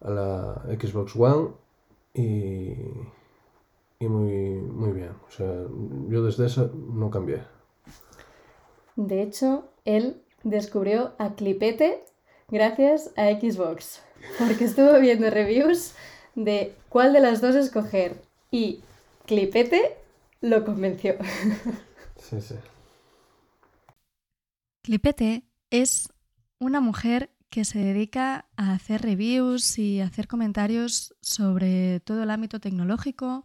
a 0.00 0.10
la 0.10 0.62
Xbox 0.80 1.14
One 1.14 1.50
y, 2.14 2.74
y 4.00 4.08
muy, 4.08 4.60
muy 4.60 4.90
bien. 4.90 5.12
O 5.28 5.30
sea, 5.30 5.54
yo 6.08 6.24
desde 6.24 6.46
esa 6.46 6.68
no 6.74 7.10
cambié. 7.10 7.44
De 8.96 9.22
hecho, 9.22 9.68
él 9.84 10.20
descubrió 10.42 11.12
a 11.18 11.34
Clipete 11.36 12.04
gracias 12.52 13.10
a 13.16 13.30
Xbox, 13.30 14.02
porque 14.38 14.64
estuvo 14.64 15.00
viendo 15.00 15.28
reviews 15.30 15.94
de 16.34 16.76
cuál 16.90 17.14
de 17.14 17.20
las 17.20 17.40
dos 17.40 17.56
escoger 17.56 18.22
y 18.50 18.80
Clipete 19.26 19.96
lo 20.40 20.64
convenció. 20.64 21.16
Sí, 22.16 22.40
sí. 22.40 22.54
Clipete 24.82 25.42
es 25.70 26.12
una 26.60 26.80
mujer 26.80 27.30
que 27.50 27.64
se 27.64 27.80
dedica 27.80 28.46
a 28.56 28.74
hacer 28.74 29.02
reviews 29.02 29.78
y 29.78 30.00
a 30.00 30.06
hacer 30.06 30.28
comentarios 30.28 31.16
sobre 31.20 32.00
todo 32.00 32.22
el 32.22 32.30
ámbito 32.30 32.60
tecnológico, 32.60 33.44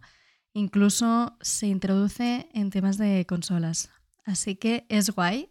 incluso 0.53 1.37
se 1.41 1.67
introduce 1.67 2.49
en 2.53 2.69
temas 2.69 2.97
de 2.97 3.25
consolas. 3.25 3.89
Así 4.25 4.55
que 4.55 4.85
es 4.89 5.09
guay 5.09 5.49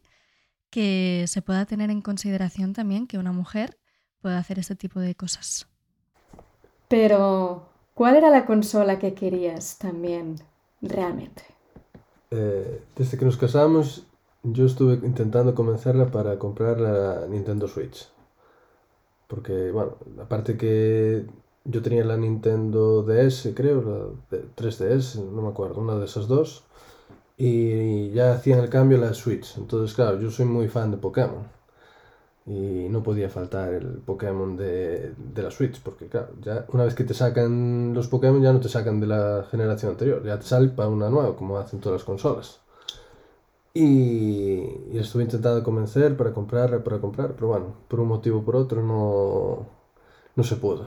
que 0.77 1.25
se 1.27 1.41
pueda 1.41 1.65
tener 1.65 1.91
en 1.91 2.03
consideración 2.03 2.75
también 2.75 3.07
que 3.07 3.17
una 3.17 3.33
mujer 3.33 3.79
pueda 4.21 4.37
hacer 4.37 4.59
este 4.59 4.77
tipo 4.77 5.01
de 5.01 5.15
cosas. 5.15 5.67
Pero, 6.89 7.67
¿cuál 7.95 8.17
era 8.17 8.29
la 8.29 8.45
consola 8.45 8.99
que 8.99 9.15
querías 9.15 9.79
también 9.79 10.37
realmente? 10.83 11.45
Eh, 12.31 12.83
desde 12.95 13.17
que 13.19 13.25
nos 13.25 13.39
casamos, 13.39 14.05
yo 14.43 14.67
estuve 14.67 14.95
intentando 15.07 15.55
convencerla 15.55 16.11
para 16.11 16.39
comprar 16.39 16.79
la 16.79 17.27
Nintendo 17.27 17.69
Switch. 17.69 18.07
Porque, 19.29 19.71
bueno, 19.73 19.97
aparte 20.21 20.57
que 20.57 21.27
yo 21.65 21.83
tenía 21.83 22.05
la 22.05 22.17
Nintendo 22.17 23.03
DS, 23.03 23.55
creo, 23.55 23.83
la 23.83 24.37
de- 24.37 24.45
3DS, 24.55 25.17
no 25.21 25.43
me 25.43 25.49
acuerdo, 25.49 25.81
una 25.81 25.97
de 25.99 26.05
esas 26.05 26.29
dos. 26.29 26.65
Y 27.39 28.11
ya 28.13 28.33
hacían 28.33 28.61
el 28.61 28.71
cambio 28.71 28.99
la 28.99 29.13
Switch. 29.15 29.57
Entonces, 29.59 29.95
claro, 29.95 30.19
yo 30.21 30.31
soy 30.31 30.47
muy 30.47 30.69
fan 30.69 30.91
de 30.91 30.97
Pokémon. 30.97 31.47
Y 32.47 32.89
no 32.91 33.03
podía 33.03 33.29
faltar 33.29 33.75
el 33.75 33.99
Pokémon 33.99 34.57
de, 34.57 35.13
de 35.17 35.43
la 35.43 35.51
Switch, 35.51 35.81
porque 35.83 36.07
claro, 36.07 36.29
ya 36.41 36.65
una 36.73 36.85
vez 36.85 36.95
que 36.95 37.03
te 37.05 37.13
sacan 37.13 37.93
los 37.93 38.07
Pokémon 38.07 38.41
ya 38.41 38.53
no 38.53 38.61
te 38.61 38.69
sacan 38.69 39.01
de 39.01 39.09
la 39.09 39.45
generación 39.51 39.93
anterior, 39.93 40.25
ya 40.25 40.39
te 40.39 40.47
sale 40.47 40.69
para 40.69 40.89
una 40.89 41.11
nueva, 41.11 41.35
como 41.37 41.59
hacen 41.59 41.81
todas 41.81 42.01
las 42.01 42.05
consolas. 42.05 42.61
Y, 43.75 44.63
y 44.93 44.99
estuve 44.99 45.25
intentando 45.25 45.63
convencer 45.63 46.17
para 46.17 46.33
comprar, 46.33 46.83
para 46.85 46.99
comprar, 47.01 47.33
pero 47.35 47.49
bueno, 47.49 47.75
por 47.89 48.01
un 48.01 48.09
motivo 48.09 48.39
o 48.39 48.45
por 48.45 48.57
otro 48.57 48.81
no, 48.83 49.67
no 50.37 50.45
se 50.45 50.57
pudo. 50.57 50.87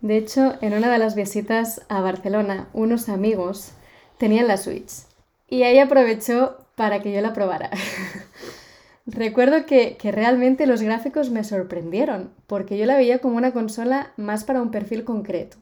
De 0.00 0.16
hecho, 0.16 0.54
en 0.62 0.74
una 0.74 0.90
de 0.90 0.98
las 0.98 1.14
visitas 1.16 1.82
a 1.88 2.00
Barcelona, 2.00 2.68
unos 2.72 3.08
amigos 3.08 3.72
tenían 4.16 4.46
la 4.46 4.56
Switch 4.56 5.09
y 5.50 5.64
ahí 5.64 5.78
aprovechó 5.78 6.56
para 6.76 7.02
que 7.02 7.12
yo 7.12 7.20
la 7.20 7.34
probara. 7.34 7.70
Recuerdo 9.06 9.66
que, 9.66 9.96
que 9.98 10.12
realmente 10.12 10.66
los 10.66 10.80
gráficos 10.80 11.30
me 11.30 11.44
sorprendieron, 11.44 12.30
porque 12.46 12.78
yo 12.78 12.86
la 12.86 12.96
veía 12.96 13.18
como 13.18 13.36
una 13.36 13.52
consola 13.52 14.12
más 14.16 14.44
para 14.44 14.62
un 14.62 14.70
perfil 14.70 15.04
concreto. 15.04 15.58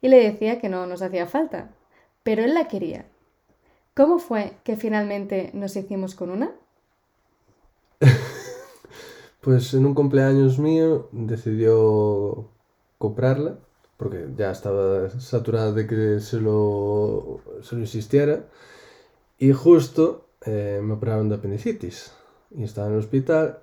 Y 0.00 0.08
le 0.08 0.22
decía 0.22 0.60
que 0.60 0.68
no 0.68 0.86
nos 0.86 1.02
hacía 1.02 1.26
falta, 1.26 1.70
pero 2.22 2.44
él 2.44 2.54
la 2.54 2.68
quería. 2.68 3.06
¿Cómo 3.94 4.18
fue 4.18 4.52
que 4.64 4.76
finalmente 4.76 5.50
nos 5.52 5.76
hicimos 5.76 6.14
con 6.14 6.30
una? 6.30 6.52
Pues 9.44 9.74
en 9.74 9.84
un 9.84 9.92
cumpleaños 9.92 10.58
mío 10.58 11.10
decidió 11.12 12.48
comprarla, 12.96 13.58
porque 13.98 14.26
ya 14.38 14.50
estaba 14.50 15.10
saturada 15.20 15.72
de 15.72 15.86
que 15.86 16.20
se 16.20 16.40
lo, 16.40 17.42
se 17.60 17.74
lo 17.74 17.82
insistiera, 17.82 18.46
y 19.38 19.52
justo 19.52 20.26
eh, 20.46 20.80
me 20.82 20.94
operaron 20.94 21.28
de 21.28 21.36
apendicitis, 21.36 22.12
y 22.50 22.64
estaba 22.64 22.86
en 22.88 22.94
el 22.94 22.98
hospital, 23.00 23.60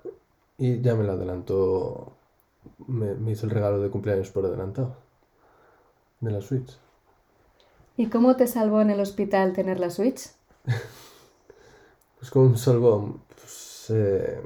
y 0.58 0.80
ya 0.80 0.94
me 0.94 1.04
la 1.04 1.14
adelantó, 1.14 2.16
me, 2.86 3.14
me 3.14 3.32
hizo 3.32 3.46
el 3.46 3.50
regalo 3.52 3.80
de 3.80 3.90
cumpleaños 3.90 4.30
por 4.30 4.46
adelantado. 4.46 4.96
de 6.20 6.30
la 6.30 6.40
Switch. 6.40 6.78
¿Y 7.96 8.06
cómo 8.08 8.36
te 8.36 8.46
salvó 8.46 8.80
en 8.80 8.90
el 8.90 9.00
hospital 9.00 9.52
tener 9.52 9.80
la 9.80 9.90
Switch? 9.90 10.30
Pues 12.18 12.30
como 12.30 12.50
me 12.50 12.56
salvó, 12.56 13.18
pues, 13.34 13.86
eh, 13.90 14.40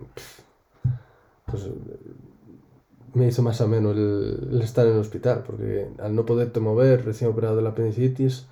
pues 1.44 1.68
me 3.12 3.26
hizo 3.28 3.42
más 3.42 3.60
ameno 3.60 3.90
el, 3.90 4.48
el 4.50 4.62
estar 4.62 4.86
en 4.86 4.94
el 4.94 5.00
hospital, 5.00 5.44
porque 5.46 5.90
al 5.98 6.14
no 6.14 6.24
poderte 6.24 6.58
mover, 6.60 7.04
recién 7.04 7.30
operado 7.30 7.56
de 7.56 7.60
la 7.62 7.70
apendicitis, 7.70 8.46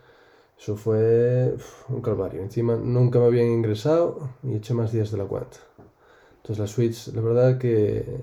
eso 0.58 0.76
fue 0.76 1.52
uf, 1.54 1.90
un 1.90 2.00
calvario. 2.00 2.42
Encima 2.42 2.76
nunca 2.76 3.18
me 3.18 3.26
habían 3.26 3.48
ingresado 3.48 4.30
y 4.42 4.54
eché 4.56 4.74
más 4.74 4.92
días 4.92 5.10
de 5.10 5.18
la 5.18 5.24
cuenta. 5.24 5.58
Entonces 6.38 6.58
la 6.58 6.66
Switch, 6.66 7.08
la 7.14 7.22
verdad 7.22 7.58
que, 7.58 8.20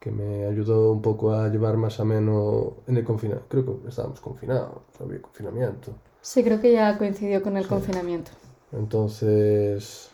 que 0.00 0.10
me 0.10 0.46
ayudó 0.46 0.92
un 0.92 1.02
poco 1.02 1.32
a 1.34 1.48
llevar 1.48 1.76
más 1.76 2.00
ameno 2.00 2.78
en 2.88 2.96
el 2.98 3.04
confinamiento. 3.04 3.48
Creo 3.50 3.82
que 3.82 3.88
estábamos 3.88 4.20
confinados, 4.20 4.82
había 5.00 5.22
confinamiento. 5.22 5.92
Sí, 6.22 6.42
creo 6.42 6.62
que 6.62 6.72
ya 6.72 6.96
coincidió 6.96 7.42
con 7.42 7.58
el 7.58 7.66
Sí. 7.66 7.68
confinamiento. 7.68 8.30
Entonces 8.72 10.10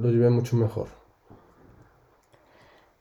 lo 0.00 0.10
llevé 0.10 0.30
mucho 0.30 0.56
mejor. 0.56 0.88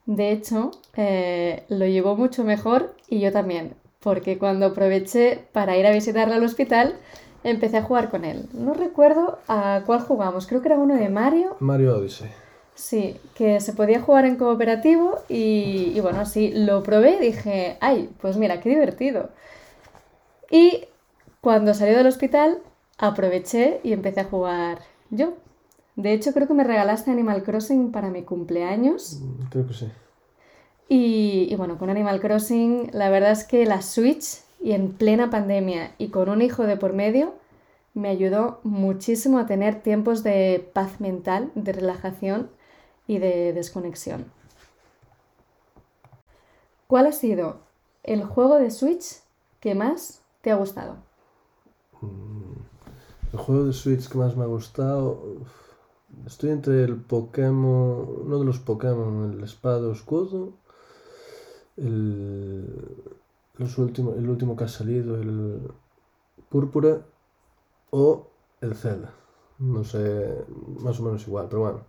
De 0.05 0.31
hecho, 0.31 0.71
eh, 0.95 1.63
lo 1.69 1.85
llevó 1.85 2.15
mucho 2.15 2.43
mejor 2.43 2.95
y 3.07 3.19
yo 3.19 3.31
también, 3.31 3.75
porque 3.99 4.37
cuando 4.39 4.67
aproveché 4.67 5.45
para 5.51 5.77
ir 5.77 5.85
a 5.85 5.91
visitarla 5.91 6.35
al 6.35 6.43
hospital, 6.43 6.95
empecé 7.43 7.77
a 7.77 7.83
jugar 7.83 8.09
con 8.09 8.25
él. 8.25 8.47
No 8.53 8.73
recuerdo 8.73 9.39
a 9.47 9.83
cuál 9.85 10.01
jugamos, 10.01 10.47
creo 10.47 10.61
que 10.61 10.67
era 10.69 10.77
uno 10.77 10.95
de 10.95 11.09
Mario. 11.09 11.55
Mario 11.59 11.97
Odyssey. 11.97 12.29
Sí, 12.75 13.17
que 13.35 13.59
se 13.59 13.73
podía 13.73 13.99
jugar 14.01 14.25
en 14.25 14.37
cooperativo 14.37 15.19
y, 15.27 15.91
y 15.95 15.99
bueno, 15.99 16.21
así 16.21 16.51
lo 16.53 16.81
probé 16.81 17.17
y 17.17 17.19
dije, 17.19 17.77
ay, 17.81 18.09
pues 18.21 18.37
mira, 18.37 18.61
qué 18.61 18.69
divertido. 18.69 19.29
Y 20.49 20.85
cuando 21.41 21.73
salió 21.73 21.97
del 21.97 22.07
hospital, 22.07 22.59
aproveché 22.97 23.81
y 23.83 23.93
empecé 23.93 24.21
a 24.21 24.25
jugar 24.25 24.79
yo. 25.09 25.33
De 25.95 26.13
hecho, 26.13 26.31
creo 26.33 26.47
que 26.47 26.53
me 26.53 26.63
regalaste 26.63 27.11
Animal 27.11 27.43
Crossing 27.43 27.91
para 27.91 28.09
mi 28.09 28.23
cumpleaños. 28.23 29.19
Mm, 29.21 29.43
Creo 29.49 29.67
que 29.67 29.73
sí. 29.73 29.87
Y, 30.87 31.47
y 31.51 31.55
bueno, 31.55 31.77
con 31.77 31.89
Animal 31.89 32.19
Crossing, 32.21 32.89
la 32.93 33.09
verdad 33.09 33.31
es 33.31 33.43
que 33.43 33.65
la 33.65 33.81
Switch 33.81 34.39
y 34.61 34.73
en 34.73 34.91
plena 34.91 35.29
pandemia 35.29 35.93
y 35.97 36.09
con 36.09 36.29
un 36.29 36.41
hijo 36.41 36.63
de 36.63 36.77
por 36.77 36.93
medio, 36.93 37.33
me 37.93 38.09
ayudó 38.09 38.59
muchísimo 38.63 39.39
a 39.39 39.45
tener 39.45 39.81
tiempos 39.81 40.23
de 40.23 40.69
paz 40.73 40.99
mental, 41.01 41.51
de 41.55 41.73
relajación 41.73 42.49
y 43.07 43.19
de 43.19 43.53
desconexión. 43.53 44.31
¿Cuál 46.87 47.07
ha 47.07 47.11
sido 47.11 47.57
el 48.03 48.23
juego 48.23 48.57
de 48.57 48.71
Switch 48.71 49.21
que 49.59 49.75
más 49.75 50.21
te 50.41 50.51
ha 50.51 50.55
gustado? 50.55 50.97
El 53.31 53.39
juego 53.39 53.65
de 53.65 53.73
Switch 53.73 54.07
que 54.09 54.17
más 54.17 54.35
me 54.35 54.43
ha 54.43 54.47
gustado. 54.47 55.21
Estoy 56.25 56.51
entre 56.51 56.83
el 56.83 56.95
Pokémon. 56.95 58.07
Uno 58.25 58.39
de 58.39 58.45
los 58.45 58.59
Pokémon, 58.59 59.33
el 59.33 59.43
Espada 59.43 59.91
Escudo. 59.91 60.53
El, 61.77 63.18
los 63.59 63.77
últimos, 63.77 64.17
el 64.17 64.27
último 64.27 64.55
que 64.55 64.63
ha 64.63 64.67
salido, 64.67 65.15
el 65.15 65.71
Púrpura. 66.49 67.05
O 67.91 68.27
el 68.61 68.75
Zelda. 68.75 69.13
No 69.57 69.83
sé, 69.83 70.35
más 70.79 70.99
o 70.99 71.03
menos 71.03 71.27
igual, 71.27 71.47
pero 71.49 71.61
bueno. 71.61 71.81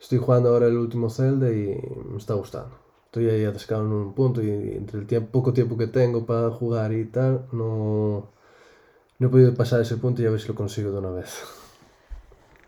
Estoy 0.00 0.18
jugando 0.18 0.50
ahora 0.50 0.66
el 0.66 0.76
último 0.76 1.10
Zelda 1.10 1.50
y 1.50 1.78
me 2.08 2.18
está 2.18 2.34
gustando. 2.34 2.76
Estoy 3.06 3.28
ahí 3.28 3.44
atascado 3.44 3.82
en 3.82 3.92
un 3.92 4.14
punto 4.14 4.42
y 4.42 4.50
entre 4.50 5.00
el 5.00 5.06
tiempo, 5.06 5.30
poco 5.32 5.52
tiempo 5.52 5.76
que 5.76 5.86
tengo 5.86 6.26
para 6.26 6.50
jugar 6.50 6.92
y 6.92 7.06
tal, 7.06 7.46
no, 7.50 8.30
no 9.18 9.26
he 9.26 9.30
podido 9.30 9.54
pasar 9.54 9.80
ese 9.80 9.96
punto 9.96 10.22
y 10.22 10.26
a 10.26 10.30
ver 10.30 10.40
si 10.40 10.48
lo 10.48 10.54
consigo 10.54 10.92
de 10.92 10.98
una 10.98 11.10
vez. 11.10 11.42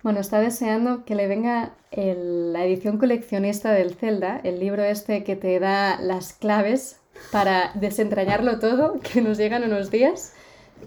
Bueno, 0.02 0.20
está 0.20 0.40
deseando 0.40 1.04
que 1.04 1.14
le 1.14 1.26
venga 1.26 1.76
la 1.92 2.64
edición 2.64 2.98
coleccionista 2.98 3.72
del 3.72 3.94
Zelda, 3.94 4.38
el 4.38 4.58
libro 4.58 4.82
este 4.84 5.22
que 5.22 5.36
te 5.36 5.58
da 5.60 6.00
las 6.00 6.32
claves 6.32 7.00
para 7.30 7.72
desentrañarlo 7.74 8.58
todo, 8.58 9.00
que 9.02 9.20
nos 9.20 9.38
llegan 9.38 9.64
unos 9.64 9.90
días. 9.90 10.32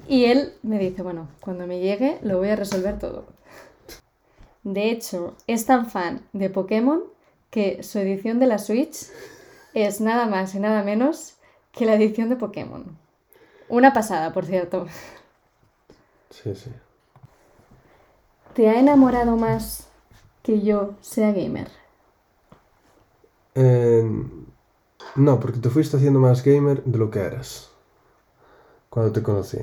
Y 0.08 0.26
él 0.26 0.54
me 0.63 0.80
dice, 0.80 1.02
bueno, 1.02 1.28
cuando 1.41 1.67
me 1.67 1.80
llegue 1.80 2.17
lo 2.22 2.38
voy 2.38 2.50
a 2.50 2.56
resolver 2.56 2.98
todo. 2.98 3.26
De 4.63 4.89
hecho, 4.89 5.36
es 5.48 5.65
tan 5.65 5.89
fan 5.89 6.22
de 6.34 6.50
Pokémon 6.50 7.04
que 7.50 7.84
su 7.84 8.00
edición 8.00 8.39
de 8.39 8.48
la 8.48 8.58
Switch 8.58 9.08
es 9.74 10.00
nada 10.02 10.28
más 10.28 10.56
y 10.56 10.60
nada 10.60 10.84
menos 10.84 11.36
que 11.72 11.86
la 11.86 11.96
edición 11.96 12.30
de 12.30 12.36
Pokémon. 12.36 12.98
Una 13.70 13.94
pasada, 13.94 14.34
por 14.34 14.46
cierto. 14.46 14.88
Sí, 16.30 16.56
sí. 16.56 16.72
¿Te 18.54 18.70
ha 18.70 18.80
enamorado 18.80 19.38
más 19.38 19.88
que 20.44 20.62
yo 20.62 20.96
sea 21.02 21.32
gamer? 21.32 21.70
Eh, 23.56 24.04
no, 25.16 25.40
porque 25.40 25.60
te 25.60 25.70
fuiste 25.70 25.98
haciendo 25.98 26.20
más 26.20 26.44
gamer 26.44 26.84
de 26.84 26.98
lo 26.98 27.10
que 27.12 27.20
eras 27.20 27.70
cuando 28.90 29.12
te 29.12 29.24
conocí. 29.24 29.58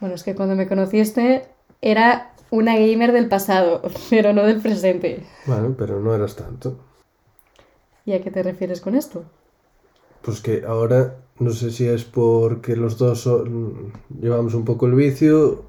Bueno, 0.00 0.14
es 0.14 0.24
que 0.24 0.34
cuando 0.34 0.56
me 0.56 0.66
conociste 0.66 1.46
era 1.80 2.32
una 2.50 2.76
gamer 2.76 3.12
del 3.12 3.28
pasado, 3.28 3.82
pero 4.10 4.32
no 4.32 4.42
del 4.44 4.60
presente. 4.60 5.22
Bueno, 5.44 5.74
pero 5.76 6.00
no 6.00 6.14
eras 6.14 6.34
tanto. 6.36 6.78
¿Y 8.04 8.12
a 8.12 8.20
qué 8.22 8.30
te 8.30 8.42
refieres 8.42 8.82
con 8.82 8.94
esto? 8.94 9.24
Pues 10.22 10.40
que 10.40 10.64
ahora 10.66 11.16
no 11.38 11.50
sé 11.50 11.70
si 11.70 11.86
es 11.88 12.04
porque 12.04 12.76
los 12.76 12.98
dos 12.98 13.20
so- 13.22 13.44
llevamos 14.20 14.54
un 14.54 14.64
poco 14.64 14.86
el 14.86 14.94
vicio 14.94 15.64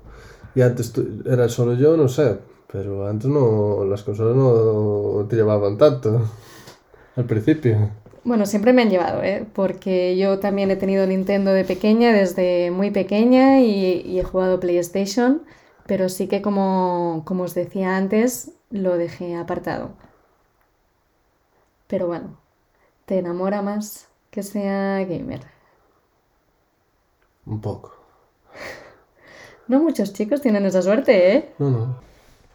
y 0.55 0.61
antes 0.61 0.93
era 1.25 1.47
solo 1.49 1.75
yo, 1.75 1.95
no 1.97 2.07
sé, 2.09 2.39
pero 2.71 3.07
antes 3.07 3.29
no, 3.29 3.85
las 3.85 4.03
consolas 4.03 4.35
no 4.35 5.25
te 5.29 5.35
llevaban 5.37 5.77
tanto 5.77 6.21
al 7.15 7.25
principio. 7.25 7.91
Bueno, 8.23 8.45
siempre 8.45 8.71
me 8.73 8.83
han 8.83 8.89
llevado, 8.91 9.23
¿eh? 9.23 9.47
Porque 9.53 10.15
yo 10.17 10.39
también 10.39 10.69
he 10.71 10.75
tenido 10.75 11.07
Nintendo 11.07 11.51
de 11.53 11.65
pequeña, 11.65 12.13
desde 12.13 12.69
muy 12.71 12.91
pequeña, 12.91 13.59
y, 13.61 14.01
y 14.05 14.19
he 14.19 14.23
jugado 14.23 14.59
PlayStation, 14.59 15.43
pero 15.87 16.07
sí 16.07 16.27
que 16.27 16.41
como, 16.41 17.23
como 17.25 17.43
os 17.43 17.55
decía 17.55 17.97
antes, 17.97 18.51
lo 18.69 18.97
dejé 18.97 19.35
apartado. 19.35 19.95
Pero 21.87 22.07
bueno, 22.07 22.37
te 23.05 23.19
enamora 23.19 23.61
más 23.61 24.09
que 24.31 24.43
sea 24.43 25.03
gamer. 25.05 25.41
Un 27.45 27.59
poco. 27.61 27.91
No 29.67 29.81
muchos 29.81 30.13
chicos 30.13 30.41
tienen 30.41 30.65
esa 30.65 30.81
suerte, 30.81 31.35
¿eh? 31.35 31.49
No, 31.59 31.69
no. 31.69 32.01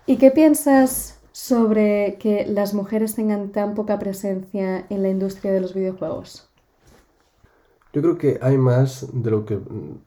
¿Y 0.06 0.16
qué 0.18 0.30
piensas 0.30 1.15
sobre 1.37 2.16
que 2.18 2.46
las 2.46 2.72
mujeres 2.72 3.14
tengan 3.14 3.53
tan 3.53 3.75
poca 3.75 3.99
presencia 3.99 4.87
en 4.88 5.03
la 5.03 5.11
industria 5.11 5.53
de 5.53 5.61
los 5.61 5.75
videojuegos? 5.75 6.49
Yo 7.92 8.01
creo 8.01 8.16
que 8.16 8.38
hay 8.40 8.57
más 8.57 9.07
de 9.12 9.31
lo 9.31 9.44
que 9.44 9.61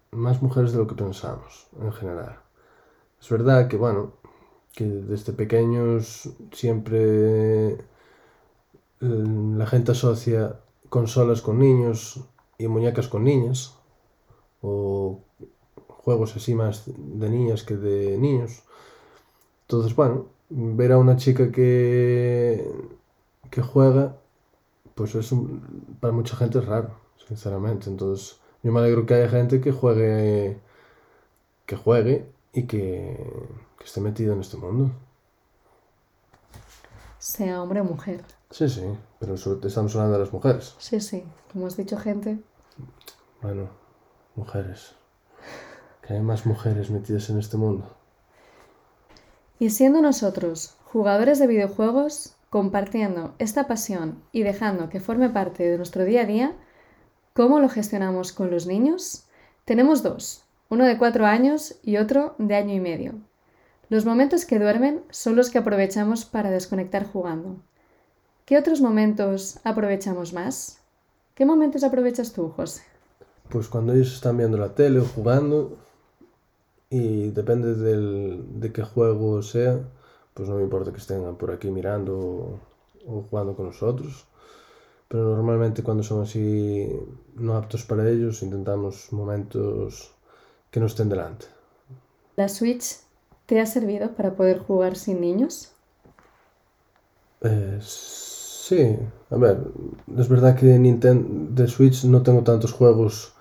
más 0.10 0.42
mujeres 0.42 0.72
de 0.72 0.80
lo 0.80 0.88
que 0.88 0.96
pensamos 0.96 1.68
en 1.80 1.92
general. 1.92 2.40
Es 3.22 3.30
verdad 3.30 3.68
que 3.68 3.78
bueno, 3.78 4.14
que 4.74 4.86
desde 4.86 5.32
pequeños 5.34 6.32
siempre 6.52 7.74
eh, 7.74 7.78
la 9.00 9.68
gente 9.68 9.92
asocia 9.92 10.60
consolas 10.90 11.44
con 11.44 11.60
niños 11.60 12.22
y 12.58 12.68
muñecas 12.68 13.08
con 13.08 13.24
niñas 13.24 13.78
o 14.64 15.20
juegos 15.90 16.36
así 16.36 16.56
más 16.56 16.86
de 16.88 17.30
niñas 17.30 17.62
que 17.62 17.78
de 17.78 18.18
niños. 18.18 18.64
Entonces, 19.68 19.96
bueno, 19.96 20.39
ver 20.50 20.92
a 20.92 20.98
una 20.98 21.16
chica 21.16 21.52
que 21.52 22.66
que 23.52 23.62
juega 23.62 24.18
pues 24.96 25.16
es 25.16 25.32
un- 25.32 25.98
para 26.02 26.14
mucha 26.14 26.36
gente 26.36 26.60
es 26.60 26.66
raro, 26.66 26.92
sinceramente. 27.28 27.90
Entonces, 27.90 28.40
yo 28.64 28.72
me 28.72 28.80
alegro 28.82 29.06
que 29.06 29.14
haya 29.16 29.30
gente 29.30 29.62
que 29.62 29.72
juegue, 29.72 30.60
que 31.66 31.76
juegue 31.78 32.32
y 32.54 32.64
que, 32.68 33.18
que 33.78 33.86
esté 33.86 34.02
metido 34.02 34.34
en 34.34 34.42
este 34.42 34.58
mundo. 34.58 34.92
Sea 37.18 37.62
hombre 37.62 37.82
o 37.82 37.84
mujer. 37.84 38.24
Sí, 38.52 38.68
sí, 38.70 38.84
pero 39.20 39.36
todo 39.36 39.68
estamos 39.68 39.96
hablando 39.96 40.18
de 40.18 40.24
las 40.26 40.34
mujeres. 40.34 40.76
Sí, 40.80 41.00
sí, 41.00 41.24
como 41.52 41.68
has 41.68 41.78
dicho, 41.78 41.98
gente. 41.98 42.40
Bueno, 43.42 43.70
mujeres. 44.36 44.96
Que 46.02 46.14
hay 46.14 46.22
más 46.22 46.46
mujeres 46.46 46.90
metidas 46.90 47.30
en 47.30 47.40
este 47.40 47.58
mundo. 47.58 47.86
Y 49.60 49.70
siendo 49.70 50.02
nosotros 50.02 50.76
jugadores 50.86 51.38
de 51.38 51.48
videojuegos, 51.48 52.36
compartiendo 52.50 53.36
esta 53.38 53.68
pasión 53.68 54.24
y 54.32 54.44
dejando 54.44 54.90
que 54.90 55.00
forme 55.00 55.30
parte 55.30 55.70
de 55.70 55.78
nuestro 55.78 56.06
día 56.06 56.22
a 56.22 56.26
día, 56.26 56.56
¿cómo 57.34 57.60
lo 57.60 57.70
gestionamos 57.70 58.32
con 58.34 58.50
los 58.50 58.66
niños? 58.66 59.26
Tenemos 59.66 60.02
dos, 60.02 60.46
uno 60.70 60.86
de 60.86 60.98
cuatro 60.98 61.26
años 61.26 61.76
y 61.84 61.98
otro 61.98 62.36
de 62.38 62.56
año 62.56 62.74
y 62.74 62.80
medio. 62.80 63.14
Los 63.90 64.06
momentos 64.06 64.46
que 64.46 64.60
duermen 64.60 65.02
son 65.10 65.36
los 65.36 65.50
que 65.50 65.58
aprovechamos 65.58 66.26
para 66.26 66.50
desconectar 66.50 67.06
jugando. 67.06 67.58
¿Qué 68.46 68.58
otros 68.58 68.82
momentos 68.82 69.60
aprovechamos 69.64 70.34
más? 70.34 70.80
¿Qué 71.36 71.46
momentos 71.46 71.84
aprovechas 71.84 72.34
tú, 72.34 72.50
José? 72.50 72.84
pues 73.50 73.68
cuando 73.68 73.94
ellos 73.94 74.14
están 74.14 74.38
viendo 74.38 74.58
la 74.58 74.76
tele 74.76 75.00
o 75.00 75.06
jugando, 75.06 75.78
y 76.90 77.30
depende 77.32 77.76
del, 77.76 78.60
de 78.60 78.72
qué 78.74 78.84
juego 78.84 79.42
sea, 79.42 79.80
pues 80.34 80.50
no 80.50 80.56
me 80.56 80.64
importa 80.64 80.92
que 80.92 80.98
estén 81.00 81.36
por 81.36 81.52
aquí 81.52 81.70
mirando 81.72 82.18
o, 82.18 82.60
o 83.08 83.24
jugando 83.30 83.56
con 83.56 83.68
nosotros. 83.68 84.28
Pero 85.10 85.36
normalmente 85.36 85.84
cuando 85.84 86.04
son 86.04 86.24
así 86.24 86.90
no 87.36 87.56
aptos 87.56 87.86
para 87.86 88.10
ellos, 88.10 88.44
intentamos 88.44 89.12
momentos 89.12 90.14
que 90.72 90.80
no 90.80 90.88
estén 90.88 91.10
delante. 91.10 91.48
¿La 92.36 92.50
Switch 92.50 93.02
te 93.46 93.60
ha 93.62 93.68
servido 93.68 94.16
para 94.16 94.36
poder 94.36 94.58
jugar 94.58 94.96
sin 94.96 95.22
niños? 95.22 95.74
Eh, 97.42 97.80
sí, 97.82 98.98
a 99.30 99.36
ver, 99.38 99.58
es 100.18 100.28
verdad 100.30 100.56
que 100.58 100.66
Nintendo 100.78 101.62
de 101.64 101.68
Switch 101.70 102.04
no 102.06 102.22
tengo 102.24 102.44
tantos 102.44 102.74
juegos, 102.74 103.34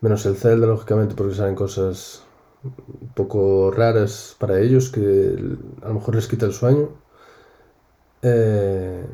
menos 0.00 0.26
el 0.26 0.36
Zelda, 0.36 0.66
lógicamente, 0.66 1.14
porque 1.16 1.34
salen 1.36 1.54
cosas 1.56 2.24
un 2.62 3.08
poco 3.14 3.70
raras 3.70 4.36
para 4.38 4.60
ellos 4.60 4.90
que 4.90 5.00
a 5.82 5.88
lo 5.88 5.94
mejor 5.94 6.14
les 6.14 6.28
quita 6.28 6.46
el 6.46 6.52
sueño. 6.52 6.90
Eh, 8.22 9.06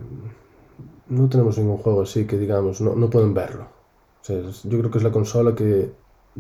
no 1.09 1.29
tenemos 1.29 1.57
ningún 1.59 1.79
juego 1.79 2.03
así 2.03 2.27
que 2.27 2.39
digamos, 2.39 2.81
no, 2.81 2.95
no 2.95 3.11
pueden 3.11 3.35
verlo. 3.35 3.69
Yo 4.29 4.79
creo 4.79 4.91
que 4.91 4.99
es 4.99 5.05
la 5.05 5.13
consola 5.13 5.55
que 5.55 5.93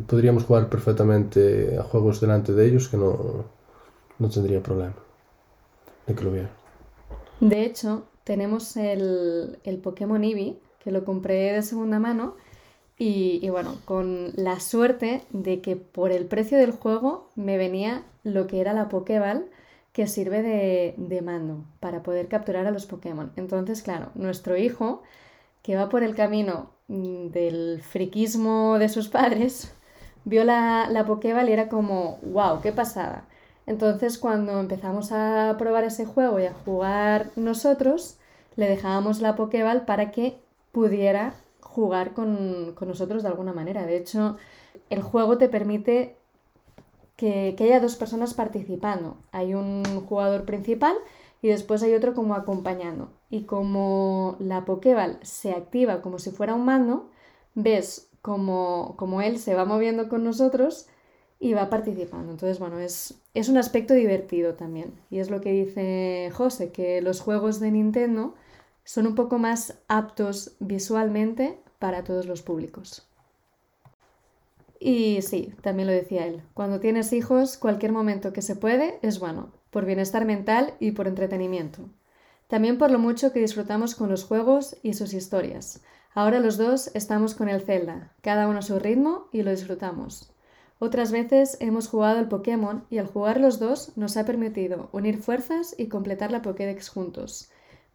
podríamos 0.06 0.44
jugar 0.44 0.68
perfectamente 0.68 1.78
a 1.78 1.82
juegos 1.84 2.20
delante 2.20 2.52
de 2.52 2.66
ellos 2.66 2.88
que 2.88 2.96
no, 2.96 3.44
no 4.18 4.28
tendría 4.28 4.62
problema 4.62 4.96
de 6.06 6.14
que 6.14 6.24
lo 6.24 6.32
vieran. 6.32 6.50
De 7.40 7.64
hecho, 7.64 8.06
tenemos 8.24 8.76
el, 8.76 9.58
el 9.62 9.78
Pokémon 9.78 10.22
Eevee, 10.24 10.58
que 10.80 10.90
lo 10.90 11.04
compré 11.04 11.52
de 11.52 11.62
segunda 11.62 11.98
mano, 12.00 12.36
y, 12.98 13.48
bueno, 13.50 13.76
con 13.84 14.32
la 14.36 14.58
suerte 14.60 15.22
de 15.30 15.60
que 15.60 15.76
por 15.76 16.12
el 16.12 16.26
precio 16.26 16.56
del 16.56 16.70
juego 16.70 17.28
me 17.34 17.58
venía 17.58 18.02
lo 18.24 18.46
que 18.46 18.60
era 18.60 18.72
la 18.72 18.88
Pokéball, 18.88 19.46
que 19.92 20.06
sirve 20.06 20.42
de, 20.42 20.94
de 20.96 21.22
mando 21.22 21.64
para 21.80 22.02
poder 22.02 22.28
capturar 22.28 22.66
a 22.66 22.70
los 22.70 22.86
Pokémon. 22.86 23.32
Entonces, 23.36 23.82
claro, 23.82 24.10
nuestro 24.14 24.56
hijo, 24.56 25.02
que 25.62 25.76
va 25.76 25.88
por 25.88 26.02
el 26.02 26.14
camino 26.14 26.70
mm, 26.88 27.28
del 27.28 27.82
friquismo 27.82 28.78
de 28.78 28.88
sus 28.88 29.08
padres, 29.08 29.72
vio 30.24 30.44
la, 30.44 30.88
la 30.90 31.04
Pokéball 31.06 31.48
y 31.48 31.52
era 31.52 31.68
como, 31.68 32.18
wow, 32.22 32.60
qué 32.62 32.72
pasada. 32.72 33.24
Entonces 33.66 34.18
cuando 34.18 34.60
empezamos 34.60 35.12
a 35.12 35.56
probar 35.58 35.84
ese 35.84 36.06
juego 36.06 36.38
y 36.40 36.46
a 36.46 36.54
jugar 36.54 37.30
nosotros, 37.36 38.16
le 38.54 38.68
dejábamos 38.68 39.20
la 39.20 39.36
Pokéball 39.36 39.84
para 39.84 40.12
que 40.12 40.38
pudiera 40.72 41.34
jugar 41.66 42.14
con, 42.14 42.72
con 42.74 42.88
nosotros 42.88 43.22
de 43.22 43.28
alguna 43.28 43.52
manera. 43.52 43.84
De 43.86 43.96
hecho, 43.96 44.36
el 44.88 45.02
juego 45.02 45.36
te 45.38 45.48
permite 45.48 46.16
que, 47.16 47.54
que, 47.56 47.64
haya 47.64 47.80
dos 47.80 47.96
personas 47.96 48.34
participando. 48.34 49.16
Hay 49.32 49.54
un 49.54 49.84
jugador 50.06 50.44
principal 50.44 50.96
y 51.42 51.48
después 51.48 51.82
hay 51.82 51.94
otro 51.94 52.14
como 52.14 52.34
acompañando. 52.34 53.10
Y 53.30 53.42
como 53.42 54.36
la 54.38 54.64
Pokéball 54.64 55.18
se 55.22 55.52
activa 55.52 56.02
como 56.02 56.18
si 56.18 56.30
fuera 56.30 56.54
un 56.54 56.64
mando, 56.64 57.10
ves 57.54 58.08
como, 58.22 59.20
él 59.22 59.38
se 59.38 59.54
va 59.54 59.64
moviendo 59.64 60.08
con 60.08 60.24
nosotros 60.24 60.86
y 61.38 61.52
va 61.52 61.70
participando. 61.70 62.32
Entonces, 62.32 62.58
bueno, 62.58 62.80
es, 62.80 63.20
es 63.34 63.48
un 63.48 63.56
aspecto 63.56 63.94
divertido 63.94 64.54
también. 64.54 64.94
Y 65.10 65.18
es 65.20 65.30
lo 65.30 65.40
que 65.40 65.52
dice 65.52 66.30
José, 66.32 66.70
que 66.70 67.00
los 67.02 67.20
juegos 67.20 67.60
de 67.60 67.70
Nintendo 67.70 68.34
son 68.86 69.06
un 69.06 69.14
poco 69.14 69.36
más 69.36 69.74
aptos 69.86 70.56
visualmente 70.58 71.60
para 71.78 72.04
todos 72.04 72.24
los 72.24 72.40
públicos. 72.40 73.06
Y 74.80 75.20
sí, 75.20 75.52
también 75.60 75.88
lo 75.88 75.92
decía 75.92 76.26
él, 76.26 76.42
cuando 76.54 76.80
tienes 76.80 77.12
hijos, 77.12 77.58
cualquier 77.58 77.92
momento 77.92 78.32
que 78.32 78.40
se 78.40 78.56
puede 78.56 78.98
es 79.02 79.18
bueno, 79.20 79.52
por 79.68 79.84
bienestar 79.84 80.24
mental 80.24 80.72
y 80.80 80.92
por 80.92 81.06
entretenimiento. 81.06 81.90
También 82.48 82.78
por 82.78 82.90
lo 82.90 82.98
mucho 82.98 83.30
que 83.34 83.40
disfrutamos 83.40 83.94
con 83.94 84.08
los 84.08 84.24
juegos 84.24 84.78
y 84.82 84.94
sus 84.94 85.12
historias, 85.12 85.82
Ahora 86.16 86.40
los 86.40 86.56
dos 86.56 86.90
estamos 86.94 87.34
con 87.34 87.50
el 87.50 87.60
Zelda, 87.60 88.10
cada 88.22 88.48
uno 88.48 88.60
a 88.60 88.62
su 88.62 88.78
ritmo 88.78 89.28
y 89.32 89.42
lo 89.42 89.50
disfrutamos. 89.50 90.32
Otras 90.78 91.12
veces 91.12 91.58
hemos 91.60 91.88
jugado 91.88 92.18
al 92.18 92.28
Pokémon 92.28 92.86
y 92.88 92.96
al 92.96 93.06
jugar 93.06 93.38
los 93.38 93.58
dos 93.58 93.94
nos 93.98 94.16
ha 94.16 94.24
permitido 94.24 94.88
unir 94.92 95.18
fuerzas 95.18 95.74
y 95.76 95.88
completar 95.88 96.32
la 96.32 96.40
Pokédex 96.40 96.88
juntos. 96.88 97.50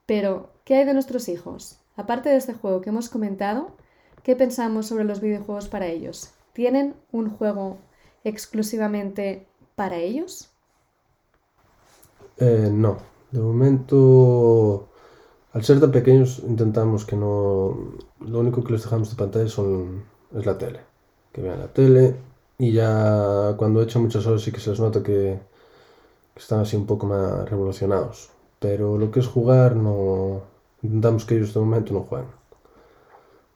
Pero, 0.05 0.51
¿qué 0.65 0.75
hay 0.75 0.85
de 0.85 0.93
nuestros 0.93 1.29
hijos? 1.29 1.79
Aparte 1.95 2.29
de 2.29 2.37
este 2.37 2.53
juego 2.53 2.81
que 2.81 2.89
hemos 2.89 3.09
comentado, 3.09 3.71
¿qué 4.23 4.35
pensamos 4.35 4.87
sobre 4.87 5.03
los 5.03 5.21
videojuegos 5.21 5.67
para 5.67 5.87
ellos? 5.87 6.31
¿Tienen 6.53 6.95
un 7.11 7.29
juego 7.29 7.77
exclusivamente 8.23 9.47
para 9.75 9.97
ellos? 9.97 10.49
Eh, 12.37 12.69
no, 12.71 12.97
de 13.31 13.39
momento 13.39 14.89
al 15.53 15.63
ser 15.63 15.79
tan 15.79 15.91
pequeños 15.91 16.39
intentamos 16.47 17.05
que 17.05 17.15
no... 17.15 17.77
Lo 18.19 18.39
único 18.39 18.63
que 18.63 18.73
les 18.73 18.83
dejamos 18.83 19.09
de 19.09 19.17
pantalla 19.17 19.49
son... 19.49 20.05
es 20.35 20.45
la 20.45 20.57
tele. 20.57 20.79
Que 21.33 21.41
vean 21.41 21.59
la 21.59 21.67
tele 21.67 22.15
y 22.57 22.73
ya 22.73 23.55
cuando 23.57 23.81
echan 23.81 24.03
muchas 24.03 24.25
horas 24.27 24.43
sí 24.43 24.51
que 24.51 24.59
se 24.59 24.69
les 24.69 24.79
nota 24.79 25.01
que, 25.03 25.39
están 26.35 26.61
así 26.61 26.75
un 26.75 26.85
poco 26.85 27.05
más 27.05 27.49
revolucionados. 27.49 28.29
Pero 28.59 28.97
lo 28.97 29.11
que 29.11 29.19
es 29.19 29.27
jugar 29.27 29.75
no... 29.75 30.43
Intentamos 30.83 31.25
que 31.25 31.35
ellos 31.35 31.53
de 31.53 31.59
momento 31.59 31.93
no 31.93 32.01
jueguen. 32.01 32.29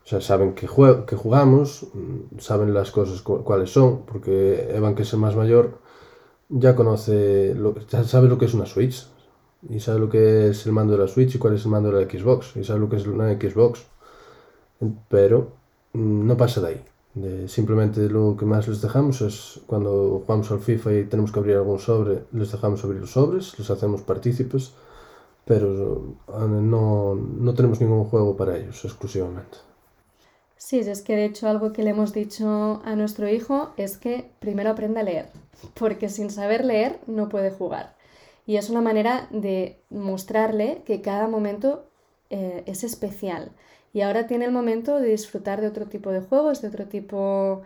O 0.05 0.07
sea, 0.07 0.21
saben 0.21 0.53
que, 0.53 0.67
que 1.07 1.15
jugamos, 1.15 1.87
saben 2.37 2.73
las 2.73 2.91
cosas 2.91 3.21
cuáles 3.21 3.71
son, 3.71 4.03
porque 4.05 4.67
Evan, 4.75 4.93
que 4.93 5.01
es 5.01 5.13
el 5.13 5.19
más 5.19 5.35
mayor, 5.35 5.79
ya 6.49 6.75
conoce, 6.75 7.55
lo, 7.55 7.73
ya 7.87 8.03
sabe 8.03 8.27
lo 8.27 8.37
que 8.37 8.45
es 8.45 8.53
una 8.53 8.67
Switch, 8.67 9.07
y 9.69 9.79
sabe 9.79 9.99
lo 9.99 10.09
que 10.09 10.49
es 10.49 10.65
el 10.65 10.71
mando 10.71 10.93
de 10.93 10.99
la 10.99 11.07
Switch 11.07 11.35
y 11.35 11.37
cuál 11.37 11.55
es 11.55 11.65
el 11.65 11.71
mando 11.71 11.91
de 11.91 12.05
la 12.05 12.09
Xbox 12.09 12.55
y 12.55 12.63
sabe 12.63 12.79
lo 12.79 12.89
que 12.89 12.97
es 12.97 13.07
una 13.07 13.33
Xbox. 13.33 13.83
Pero 15.09 15.53
mm, 15.93 16.27
no 16.27 16.37
pasa 16.37 16.61
de 16.61 16.67
ahí. 16.67 16.85
De, 17.13 17.47
simplemente 17.47 18.09
lo 18.09 18.35
que 18.37 18.45
más 18.45 18.67
les 18.67 18.81
dejamos 18.81 19.21
es 19.21 19.61
cuando 19.65 20.21
jugamos 20.25 20.51
al 20.51 20.59
FIFA 20.59 20.93
y 20.93 21.03
tenemos 21.05 21.31
que 21.31 21.39
abrir 21.39 21.55
algún 21.55 21.79
sobre, 21.79 22.25
les 22.33 22.51
dejamos 22.51 22.83
abrir 22.83 23.01
los 23.01 23.11
sobres, 23.11 23.57
les 23.57 23.69
hacemos 23.69 24.01
partícipes, 24.01 24.73
pero 25.45 26.17
eh, 26.27 26.47
no, 26.47 27.15
no 27.15 27.53
tenemos 27.53 27.79
ningún 27.79 28.05
juego 28.05 28.35
para 28.35 28.57
ellos 28.57 28.83
exclusivamente. 28.83 29.57
Sí, 30.57 30.79
es 30.79 31.01
que 31.01 31.15
de 31.15 31.25
hecho 31.25 31.47
algo 31.47 31.73
que 31.73 31.83
le 31.83 31.91
hemos 31.91 32.11
dicho 32.11 32.81
a 32.83 32.95
nuestro 32.95 33.29
hijo 33.29 33.73
es 33.77 33.97
que 33.97 34.31
primero 34.39 34.71
aprenda 34.71 35.01
a 35.01 35.03
leer, 35.03 35.29
porque 35.75 36.09
sin 36.09 36.31
saber 36.31 36.65
leer 36.65 36.99
no 37.05 37.29
puede 37.29 37.51
jugar. 37.51 37.95
Y 38.47 38.57
es 38.57 38.69
una 38.69 38.81
manera 38.81 39.27
de 39.31 39.79
mostrarle 39.89 40.81
que 40.85 41.01
cada 41.01 41.27
momento 41.27 41.85
eh, 42.29 42.63
es 42.65 42.83
especial. 42.83 43.51
Y 43.93 44.01
ahora 44.01 44.27
tiene 44.27 44.45
el 44.45 44.51
momento 44.51 44.99
de 44.99 45.09
disfrutar 45.09 45.61
de 45.61 45.67
otro 45.67 45.85
tipo 45.85 46.11
de 46.11 46.21
juegos, 46.21 46.61
de 46.61 46.67
otro 46.67 46.85
tipo 46.85 47.61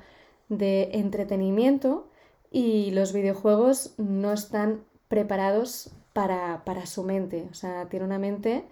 de 0.47 0.89
entretenimiento. 0.93 2.07
Y 2.51 2.91
los 2.91 3.13
videojuegos 3.13 3.93
no 3.97 4.31
están 4.31 4.83
preparados 5.07 5.91
para, 6.13 6.63
para 6.65 6.85
su 6.85 7.03
mente. 7.03 7.47
O 7.51 7.53
sea, 7.53 7.87
tiene 7.89 8.05
una 8.05 8.19
mente 8.19 8.65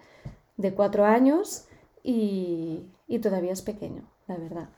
de 0.56 0.74
cuatro 0.74 1.04
años 1.04 1.66
y, 2.02 2.86
y 3.06 3.18
todavía 3.18 3.52
es 3.52 3.62
pequeño, 3.62 4.02
la 4.26 4.36
verdad. 4.36 4.68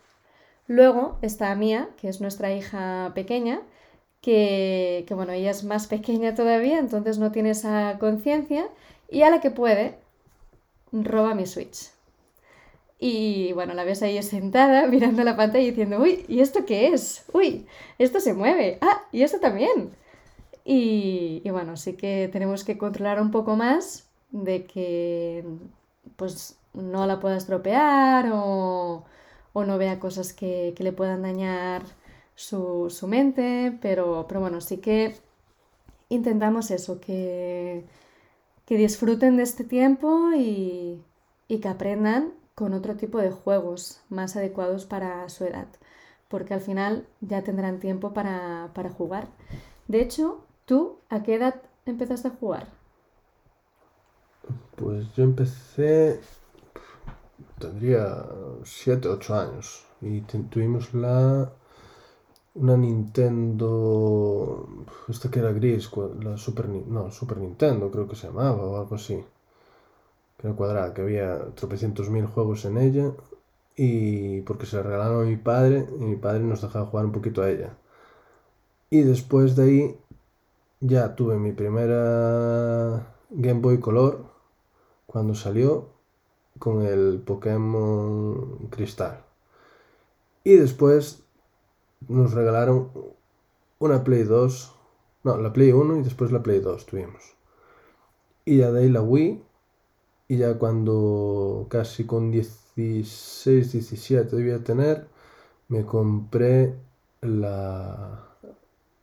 Luego 0.66 1.18
está 1.20 1.52
Mía, 1.56 1.88
que 1.96 2.08
es 2.08 2.20
nuestra 2.20 2.52
hija 2.52 3.10
pequeña, 3.12 3.62
que, 4.20 5.04
bueno, 5.10 5.32
ella 5.32 5.50
es 5.50 5.64
más 5.64 5.86
pequeña 5.86 6.34
todavía, 6.34 6.78
entonces 6.78 7.18
no 7.18 7.32
tiene 7.32 7.50
esa 7.50 7.96
conciencia, 7.98 8.68
y 9.08 9.22
a 9.22 9.30
la 9.30 9.40
que 9.40 9.50
puede, 9.50 9.98
roba 10.92 11.34
mi 11.34 11.46
Switch. 11.46 11.90
Y 12.98 13.52
bueno, 13.54 13.74
la 13.74 13.84
ves 13.84 14.02
ahí 14.02 14.22
sentada 14.22 14.86
mirando 14.88 15.24
la 15.24 15.36
pantalla 15.36 15.64
y 15.64 15.70
diciendo, 15.70 15.98
uy, 16.00 16.24
¿y 16.28 16.40
esto 16.40 16.64
qué 16.64 16.88
es? 16.88 17.24
Uy, 17.32 17.66
esto 17.98 18.20
se 18.20 18.34
mueve. 18.34 18.78
Ah, 18.80 19.02
y 19.10 19.22
esto 19.22 19.40
también. 19.40 19.96
Y, 20.64 21.42
y 21.44 21.50
bueno, 21.50 21.76
sí 21.76 21.94
que 21.94 22.28
tenemos 22.32 22.64
que 22.64 22.78
controlar 22.78 23.20
un 23.20 23.30
poco 23.30 23.56
más 23.56 24.08
de 24.30 24.64
que 24.66 25.44
pues 26.16 26.58
no 26.74 27.06
la 27.06 27.20
pueda 27.20 27.36
estropear 27.36 28.30
o, 28.32 29.04
o 29.52 29.64
no 29.64 29.78
vea 29.78 29.98
cosas 29.98 30.32
que, 30.32 30.74
que 30.76 30.84
le 30.84 30.92
puedan 30.92 31.22
dañar 31.22 31.82
su, 32.40 33.06
mente, 33.06 33.78
pero, 33.82 34.26
pero 34.26 34.40
bueno, 34.40 34.60
sí 34.60 34.78
que 34.78 35.14
intentamos 36.08 36.70
eso, 36.70 37.00
que, 37.00 37.84
que 38.64 38.76
disfruten 38.76 39.36
de 39.36 39.42
este 39.42 39.64
tiempo 39.64 40.30
y, 40.34 41.02
que 41.48 41.68
aprendan 41.68 42.32
con 42.54 42.72
otro 42.72 42.96
tipo 42.96 43.18
de 43.18 43.30
juegos 43.30 44.02
más 44.08 44.36
adecuados 44.36 44.86
para 44.86 45.28
su 45.28 45.44
edad, 45.44 45.66
porque 46.28 46.54
al 46.54 46.60
final 46.60 47.06
ya 47.20 47.42
tendrán 47.42 47.80
tiempo 47.80 48.12
para, 48.14 48.70
para 48.74 48.90
jugar. 48.90 49.28
De 49.88 50.00
hecho, 50.00 50.44
¿tú 50.70 51.00
a 51.08 51.24
qué 51.24 51.34
edad 51.34 51.56
empezaste 51.84 52.28
a 52.28 52.36
jugar? 52.38 52.68
Pues 54.76 55.12
yo 55.16 55.24
empecé, 55.24 56.20
tendría 57.58 58.24
7, 58.62 59.08
8 59.08 59.34
años 59.34 59.84
Y 60.00 60.20
tuvimos 60.20 60.94
la. 60.94 61.50
Una 62.54 62.76
Nintendo. 62.76 64.68
Esta 65.08 65.28
que 65.28 65.40
era 65.40 65.52
gris, 65.52 65.90
la 66.22 66.36
Super. 66.36 66.68
No, 66.68 67.10
Super 67.10 67.38
Nintendo 67.38 67.90
creo 67.90 68.06
que 68.06 68.14
se 68.14 68.28
llamaba 68.28 68.62
o 68.62 68.76
algo 68.80 68.94
así. 68.94 69.24
Que 70.36 70.46
era 70.46 70.56
cuadrada, 70.56 70.94
que 70.94 71.02
había 71.02 71.52
tropecientos 71.56 72.10
mil 72.10 72.26
juegos 72.26 72.64
en 72.64 72.78
ella. 72.78 73.12
Y 73.74 74.42
porque 74.42 74.66
se 74.66 74.76
la 74.76 74.84
regalaron 74.84 75.22
a 75.26 75.30
mi 75.30 75.36
padre, 75.36 75.86
y 75.98 76.04
mi 76.04 76.16
padre 76.16 76.40
nos 76.40 76.62
dejaba 76.62 76.86
jugar 76.86 77.06
un 77.06 77.12
poquito 77.12 77.42
a 77.42 77.50
ella. 77.50 77.76
Y 78.90 79.02
después 79.02 79.56
de 79.56 79.62
ahí 79.64 79.96
ya 80.80 81.14
tuve 81.14 81.36
mi 81.36 81.52
primera 81.52 83.14
Game 83.30 83.60
Boy 83.60 83.80
Color 83.80 84.24
cuando 85.06 85.34
salió 85.34 85.90
con 86.58 86.82
el 86.82 87.20
Pokémon 87.24 88.68
Cristal. 88.70 89.24
Y 90.44 90.56
después 90.56 91.22
nos 92.08 92.32
regalaron 92.32 92.90
una 93.78 94.04
Play 94.04 94.24
2, 94.24 94.74
no, 95.24 95.36
la 95.36 95.52
Play 95.52 95.72
1 95.72 95.98
y 95.98 96.02
después 96.02 96.32
la 96.32 96.42
Play 96.42 96.60
2 96.60 96.86
tuvimos. 96.86 97.36
Y 98.44 98.58
ya 98.58 98.72
de 98.72 98.80
ahí 98.80 98.88
la 98.88 99.02
Wii. 99.02 99.44
Y 100.28 100.36
ya 100.38 100.58
cuando 100.58 101.66
casi 101.68 102.06
con 102.06 102.30
16, 102.30 103.72
17 103.72 104.36
debía 104.36 104.62
tener, 104.62 105.08
me 105.68 105.84
compré 105.84 106.76
la, 107.20 108.28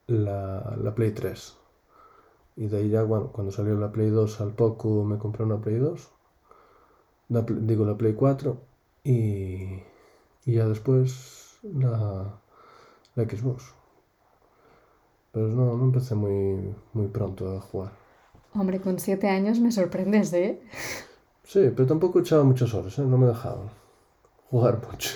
la, 0.08 0.78
la 0.82 0.96
Play 0.96 1.12
3. 1.12 1.57
Y 2.58 2.68
de 2.68 2.78
ahí 2.78 2.90
ya, 2.90 3.04
bueno, 3.04 3.32
cuando 3.32 3.52
salió 3.54 3.78
la 3.78 3.92
Play 3.92 4.10
2 4.10 4.42
al 4.42 4.54
poco 4.54 5.04
me 5.06 5.18
compré 5.18 5.46
una 5.46 5.62
Play 5.62 5.78
2. 5.78 6.10
La 7.30 7.42
digo, 7.44 7.86
la 7.86 7.98
Play 7.98 8.14
4. 8.14 8.58
Y, 9.04 9.84
y 10.46 10.54
ya 10.54 10.68
después 10.68 11.60
la, 11.64 12.42
la 13.16 13.24
Xbox. 13.24 13.64
Pero 15.32 15.48
no, 15.50 15.78
no 15.78 15.84
empecé 15.86 16.16
muy, 16.16 16.76
muy 16.94 17.08
pronto 17.08 17.56
a 17.56 17.62
jugar. 17.62 17.92
Hombre, 18.54 18.82
con 18.82 19.00
siete 19.00 19.30
años 19.30 19.60
me 19.60 19.72
sorprendes, 19.72 20.34
¿eh? 20.34 20.60
Sí, 21.44 21.72
pero 21.76 21.88
tampoco 21.88 22.20
echaba 22.20 22.44
muchas 22.44 22.74
horas, 22.74 22.98
¿eh? 23.00 23.04
No 23.04 23.18
me 23.18 23.28
dejaban 23.28 23.70
jugar 24.50 24.82
mucho. 24.92 25.12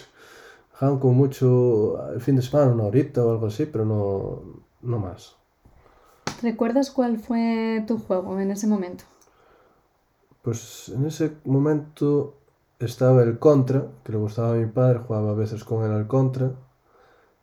Dejaban 0.74 1.00
como 1.00 1.14
mucho 1.14 2.12
el 2.14 2.22
fin 2.22 2.36
de 2.36 2.42
semana, 2.42 2.72
una 2.74 2.84
horita 2.86 3.26
o 3.26 3.32
algo 3.32 3.48
así, 3.48 3.66
pero 3.66 3.86
no, 3.86 4.64
no 4.82 5.00
más. 5.00 5.41
¿Recuerdas 6.42 6.92
cuál 6.92 7.20
fue 7.20 7.84
tu 7.88 7.98
juego 7.98 8.40
en 8.40 8.52
ese 8.52 8.68
momento? 8.68 9.04
Pues 10.42 10.90
en 10.90 11.06
ese 11.06 11.38
momento 11.46 12.36
estaba 12.80 13.22
el 13.22 13.38
Contra, 13.38 13.88
que 14.04 14.12
le 14.12 14.18
gustaba 14.18 14.54
a 14.54 14.56
mi 14.56 14.66
padre, 14.66 15.00
jugaba 15.00 15.32
a 15.32 15.36
veces 15.36 15.64
con 15.64 15.86
él 15.86 15.92
al 15.92 16.08
Contra, 16.08 16.52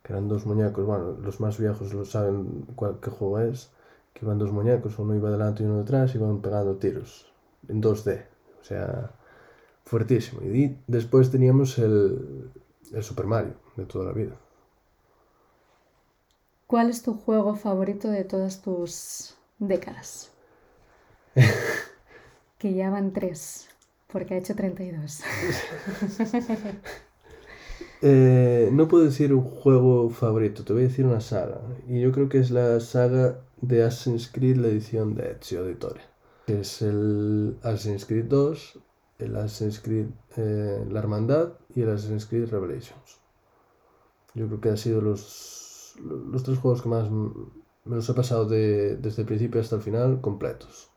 que 0.03 0.13
eran 0.13 0.27
dos 0.27 0.45
muñecos, 0.45 0.85
bueno, 0.85 1.17
los 1.21 1.39
más 1.39 1.57
viejos 1.57 1.93
lo 1.93 2.03
saben 2.03 2.65
cuál, 2.75 2.99
qué 3.01 3.09
juego 3.09 3.39
es, 3.39 3.71
que 4.13 4.25
iban 4.25 4.37
dos 4.37 4.51
muñecos, 4.51 4.99
uno 4.99 5.15
iba 5.15 5.31
delante 5.31 5.63
y 5.63 5.65
uno 5.65 5.77
detrás, 5.79 6.13
y 6.13 6.17
iban 6.17 6.41
pegando 6.41 6.75
tiros 6.75 7.31
en 7.69 7.81
2D, 7.81 8.25
o 8.61 8.63
sea, 8.63 9.11
fuertísimo. 9.85 10.41
Y 10.41 10.77
después 10.87 11.31
teníamos 11.31 11.77
el, 11.77 12.51
el 12.91 13.03
Super 13.03 13.27
Mario 13.27 13.53
de 13.77 13.85
toda 13.85 14.05
la 14.05 14.11
vida. 14.11 14.35
¿Cuál 16.69 16.91
es 16.91 17.01
tu 17.01 17.15
juego 17.15 17.55
favorito 17.55 18.11
de 18.11 18.23
todas 18.23 18.61
tus 18.61 19.33
décadas? 19.57 20.29
que 22.59 22.75
ya 22.75 22.91
van 22.91 23.11
tres, 23.11 23.69
porque 24.05 24.35
ha 24.35 24.37
hecho 24.37 24.55
32. 24.55 25.21
Eh, 28.01 28.69
no 28.71 28.87
puedo 28.87 29.03
decir 29.03 29.33
un 29.33 29.41
juego 29.41 30.09
favorito, 30.09 30.63
te 30.63 30.71
voy 30.71 30.83
a 30.83 30.87
decir 30.87 31.05
una 31.05 31.19
saga. 31.19 31.59
Y 31.85 31.99
yo 31.99 32.13
creo 32.13 32.29
que 32.29 32.39
es 32.39 32.49
la 32.49 32.79
saga 32.79 33.41
de 33.59 33.83
Assassin's 33.83 34.29
Creed, 34.31 34.55
la 34.55 34.69
edición 34.69 35.15
de 35.15 35.31
Ezio 35.31 35.59
Auditore. 35.59 35.99
Que 36.45 36.61
es 36.61 36.81
el 36.81 37.57
Assassin's 37.61 38.05
Creed 38.05 38.25
2, 38.25 38.79
el 39.19 39.35
Assassin's 39.35 39.81
Creed 39.81 40.05
eh, 40.37 40.85
La 40.89 40.99
Hermandad 40.99 41.57
y 41.75 41.81
el 41.81 41.89
Assassin's 41.89 42.25
Creed 42.25 42.49
Revelations. 42.49 43.19
Yo 44.33 44.47
creo 44.47 44.61
que 44.61 44.69
han 44.69 44.77
sido 44.77 45.01
los, 45.01 45.58
los 46.03 46.43
tres 46.43 46.59
juegos 46.59 46.81
que 46.81 46.89
más 46.89 47.09
me 47.09 47.95
los 47.95 48.09
he 48.09 48.13
pasado 48.13 48.45
de- 48.45 48.97
desde 48.97 49.21
el 49.23 49.27
principio 49.27 49.61
hasta 49.61 49.75
el 49.75 49.81
final 49.81 50.21
completos. 50.21 50.89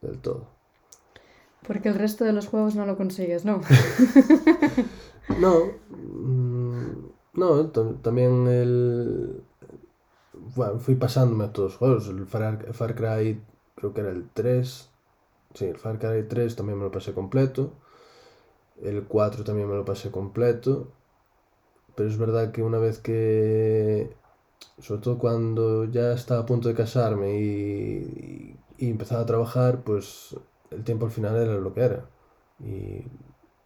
Del 0.00 0.18
todo. 0.18 0.46
Porque 1.66 1.88
el 1.88 1.94
resto 1.94 2.24
de 2.24 2.32
los 2.32 2.48
juegos 2.48 2.74
no 2.74 2.86
lo 2.86 2.96
consigues, 2.96 3.44
¿no? 3.44 3.60
No, 5.40 5.54
mm, 5.90 7.12
no, 7.34 7.72
tam- 7.72 8.00
también 8.02 8.46
el... 8.48 9.42
Bueno, 10.56 10.78
fui 10.78 10.94
pasándome 10.96 11.44
a 11.44 11.52
todos 11.52 11.72
los 11.72 11.78
juegos. 11.78 12.08
El 12.08 12.26
Far, 12.26 12.72
Far 12.74 12.94
Cry, 12.94 13.40
creo 13.76 13.94
que 13.94 14.00
era 14.00 14.10
el 14.10 14.28
3. 14.34 14.90
Sí, 15.54 15.66
el 15.66 15.76
Far 15.78 15.98
Cry 15.98 16.26
3 16.28 16.56
también 16.56 16.78
me 16.78 16.84
lo 16.84 16.90
pasé 16.90 17.12
completo. 17.14 17.72
El 18.82 19.04
4 19.04 19.44
también 19.44 19.68
me 19.68 19.76
lo 19.76 19.84
pasé 19.84 20.10
completo. 20.10 20.88
Pero 21.94 22.08
es 22.08 22.18
verdad 22.18 22.52
que 22.52 22.62
una 22.62 22.78
vez 22.78 22.98
que... 22.98 24.16
Sobre 24.78 25.00
todo 25.02 25.18
cuando 25.18 25.84
ya 25.84 26.12
estaba 26.12 26.42
a 26.42 26.46
punto 26.46 26.68
de 26.68 26.74
casarme 26.74 27.38
y, 27.40 28.56
y 28.78 28.90
empezaba 28.90 29.22
a 29.22 29.26
trabajar, 29.26 29.82
pues 29.84 30.36
el 30.70 30.84
tiempo 30.84 31.06
al 31.06 31.12
final 31.12 31.36
era 31.36 31.54
lo 31.54 31.72
que 31.74 31.80
era. 31.82 32.10
Y 32.60 33.06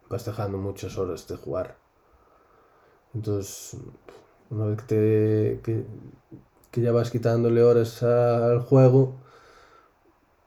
vas 0.09 0.25
dejando 0.25 0.57
muchas 0.57 0.97
horas 0.97 1.27
de 1.27 1.37
jugar. 1.37 1.77
Entonces, 3.13 3.77
una 4.49 4.65
vez 4.67 4.77
que, 4.83 4.85
te- 4.87 5.61
que, 5.63 5.85
que 6.71 6.81
ya 6.81 6.91
vas 6.91 7.11
quitándole 7.11 7.63
horas 7.63 8.03
al 8.03 8.59
juego, 8.61 9.15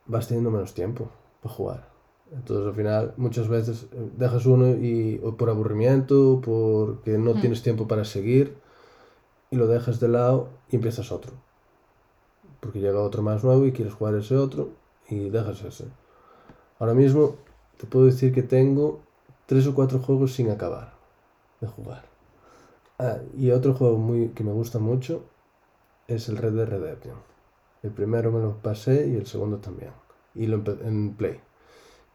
vas 0.06 0.26
teniendo 0.28 0.50
menos 0.50 0.74
tiempo 0.74 1.10
para 1.42 1.54
jugar. 1.54 1.88
Entonces, 2.32 2.66
al 2.66 2.74
final, 2.74 3.14
muchas 3.16 3.48
veces 3.48 3.86
eh, 3.92 4.10
dejas 4.16 4.46
uno 4.46 4.68
y 4.76 5.20
o 5.24 5.36
por 5.36 5.50
aburrimiento, 5.50 6.40
porque 6.44 7.18
no 7.18 7.34
Mm. 7.34 7.40
tienes 7.40 7.62
tiempo 7.62 7.88
para 7.88 8.04
seguir, 8.04 8.56
y 9.50 9.56
lo 9.56 9.66
dejas 9.66 10.00
de 10.00 10.08
lado 10.08 10.48
y 10.70 10.76
empiezas 10.76 11.12
otro. 11.12 11.32
Porque 12.60 12.80
llega 12.80 13.00
otro 13.00 13.22
más 13.22 13.44
nuevo 13.44 13.66
y 13.66 13.72
quieres 13.72 13.94
jugar 13.94 14.14
ese 14.14 14.36
otro 14.36 14.70
y 15.08 15.28
dejas 15.30 15.62
ese. 15.62 15.86
Ahora 16.78 16.94
mismo 16.94 17.36
te 17.78 17.86
puedo 17.86 18.06
decir 18.06 18.32
que 18.32 18.42
tengo 18.42 19.00
tres 19.46 19.66
o 19.66 19.74
cuatro 19.74 19.98
juegos 19.98 20.34
sin 20.34 20.50
acabar 20.50 20.94
de 21.60 21.66
jugar. 21.66 22.04
Ah, 22.98 23.18
y 23.36 23.50
otro 23.50 23.74
juego 23.74 23.96
muy, 23.96 24.28
que 24.28 24.44
me 24.44 24.52
gusta 24.52 24.78
mucho 24.78 25.24
es 26.06 26.28
el 26.28 26.36
Red 26.36 26.52
Dead 26.52 26.68
Redemption. 26.68 27.16
El 27.82 27.90
primero 27.90 28.30
me 28.30 28.40
lo 28.40 28.56
pasé 28.58 29.08
y 29.08 29.16
el 29.16 29.26
segundo 29.26 29.58
también. 29.58 29.92
Y 30.34 30.46
lo 30.46 30.62
en 30.82 31.14
Play. 31.14 31.40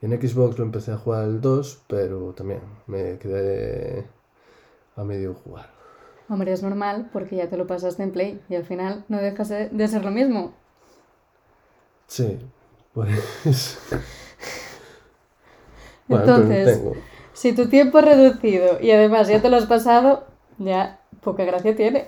En 0.02 0.12
Xbox 0.12 0.60
lo 0.60 0.66
empecé 0.66 0.92
a 0.92 0.98
jugar 0.98 1.26
el 1.26 1.42
2, 1.42 1.84
pero 1.88 2.34
también 2.34 2.62
me 2.86 3.18
quedé 3.18 4.08
a 4.96 5.04
medio 5.04 5.34
jugar. 5.34 5.75
Hombre, 6.30 6.52
es 6.54 6.64
normal 6.64 7.10
porque 7.14 7.36
ya 7.36 7.50
te 7.50 7.58
lo 7.58 7.68
pasaste 7.68 8.02
en 8.04 8.12
Play 8.12 8.42
y 8.50 8.56
al 8.56 8.66
final 8.66 9.06
no 9.10 9.18
dejas 9.18 9.50
de 9.50 9.88
ser 9.88 10.04
lo 10.04 10.12
mismo. 10.12 10.54
Sí, 12.08 12.40
por 12.94 13.08
eso. 13.10 13.80
Bueno, 16.08 16.24
Entonces, 16.24 16.66
tengo. 16.66 16.94
si 17.34 17.54
tu 17.54 17.68
tiempo 17.68 18.00
es 18.00 18.06
reducido 18.06 18.80
y 18.80 18.92
además 18.92 19.28
ya 19.28 19.42
te 19.42 19.50
lo 19.50 19.58
has 19.58 19.66
pasado, 19.66 20.26
ya 20.58 21.00
poca 21.22 21.44
gracia 21.46 21.76
tiene. 21.76 22.08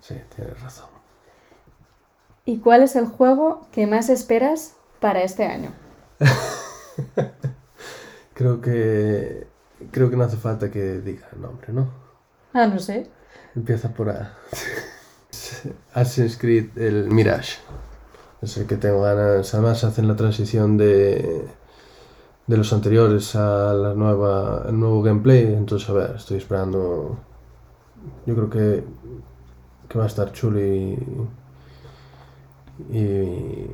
Sí, 0.00 0.14
tienes 0.34 0.60
razón. 0.62 0.88
¿Y 2.44 2.58
cuál 2.58 2.82
es 2.82 2.94
el 2.94 3.06
juego 3.06 3.66
que 3.72 3.86
más 3.86 4.08
esperas 4.08 4.76
para 5.00 5.22
este 5.22 5.46
año? 5.46 5.72
Creo 8.34 8.60
que. 8.60 9.46
Creo 9.90 10.10
que 10.10 10.16
no 10.16 10.24
hace 10.24 10.36
falta 10.36 10.70
que 10.70 11.00
diga 11.00 11.28
el 11.32 11.40
nombre, 11.42 11.72
¿no? 11.72 11.88
Ah, 12.52 12.66
no 12.66 12.78
sé. 12.78 13.10
Empieza 13.54 13.92
por 13.92 14.10
A. 14.10 14.34
Assassin's 15.92 16.36
Creed, 16.38 16.76
el 16.78 17.10
Mirage. 17.10 17.58
Es 18.42 18.56
el 18.56 18.66
que 18.66 18.76
tengo 18.76 19.02
ganas. 19.02 19.54
Además 19.54 19.84
hacen 19.84 20.06
la 20.08 20.16
transición 20.16 20.76
de, 20.76 21.46
de 22.46 22.56
los 22.56 22.72
anteriores 22.72 23.34
a 23.36 23.72
la 23.74 23.94
nueva, 23.94 24.64
el 24.68 24.78
nuevo 24.78 25.02
gameplay. 25.02 25.54
Entonces, 25.54 25.88
a 25.88 25.92
ver, 25.92 26.16
estoy 26.16 26.38
esperando. 26.38 27.18
Yo 28.26 28.34
creo 28.34 28.50
que, 28.50 28.84
que 29.88 29.98
va 29.98 30.04
a 30.04 30.08
estar 30.08 30.30
chulo 30.32 30.60
y, 30.60 30.98
y, 32.90 33.70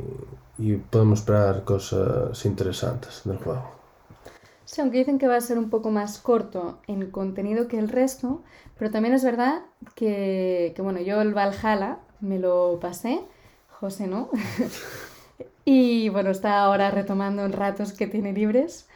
y 0.59 0.77
podemos 0.77 1.21
esperar 1.21 1.65
cosas 1.65 2.45
interesantes 2.45 3.23
del 3.25 3.39
juego. 3.39 3.80
Sí, 4.71 4.81
aunque 4.81 4.99
dicen 4.99 5.19
que 5.19 5.27
va 5.27 5.35
a 5.35 5.41
ser 5.41 5.59
un 5.59 5.69
poco 5.69 5.91
más 5.91 6.19
corto 6.19 6.79
en 6.87 7.11
contenido 7.11 7.67
que 7.67 7.77
el 7.77 7.89
resto, 7.89 8.45
pero 8.79 8.93
también 8.93 9.15
es 9.15 9.25
verdad 9.25 9.63
que, 9.97 10.73
bueno, 10.79 11.01
yo 11.01 11.21
el 11.23 11.35
Valhalla 11.35 11.99
me 12.21 12.39
lo 12.39 12.79
pasé, 12.81 13.21
José 13.69 14.07
no, 14.07 14.31
y 15.65 16.09
bueno, 16.11 16.31
está 16.31 16.61
ahora 16.61 16.93
retomando 16.93 17.45
en 17.45 17.53
ratos 17.53 17.93
que 17.93 18.07
tiene 18.07 18.33
libres 18.33 18.89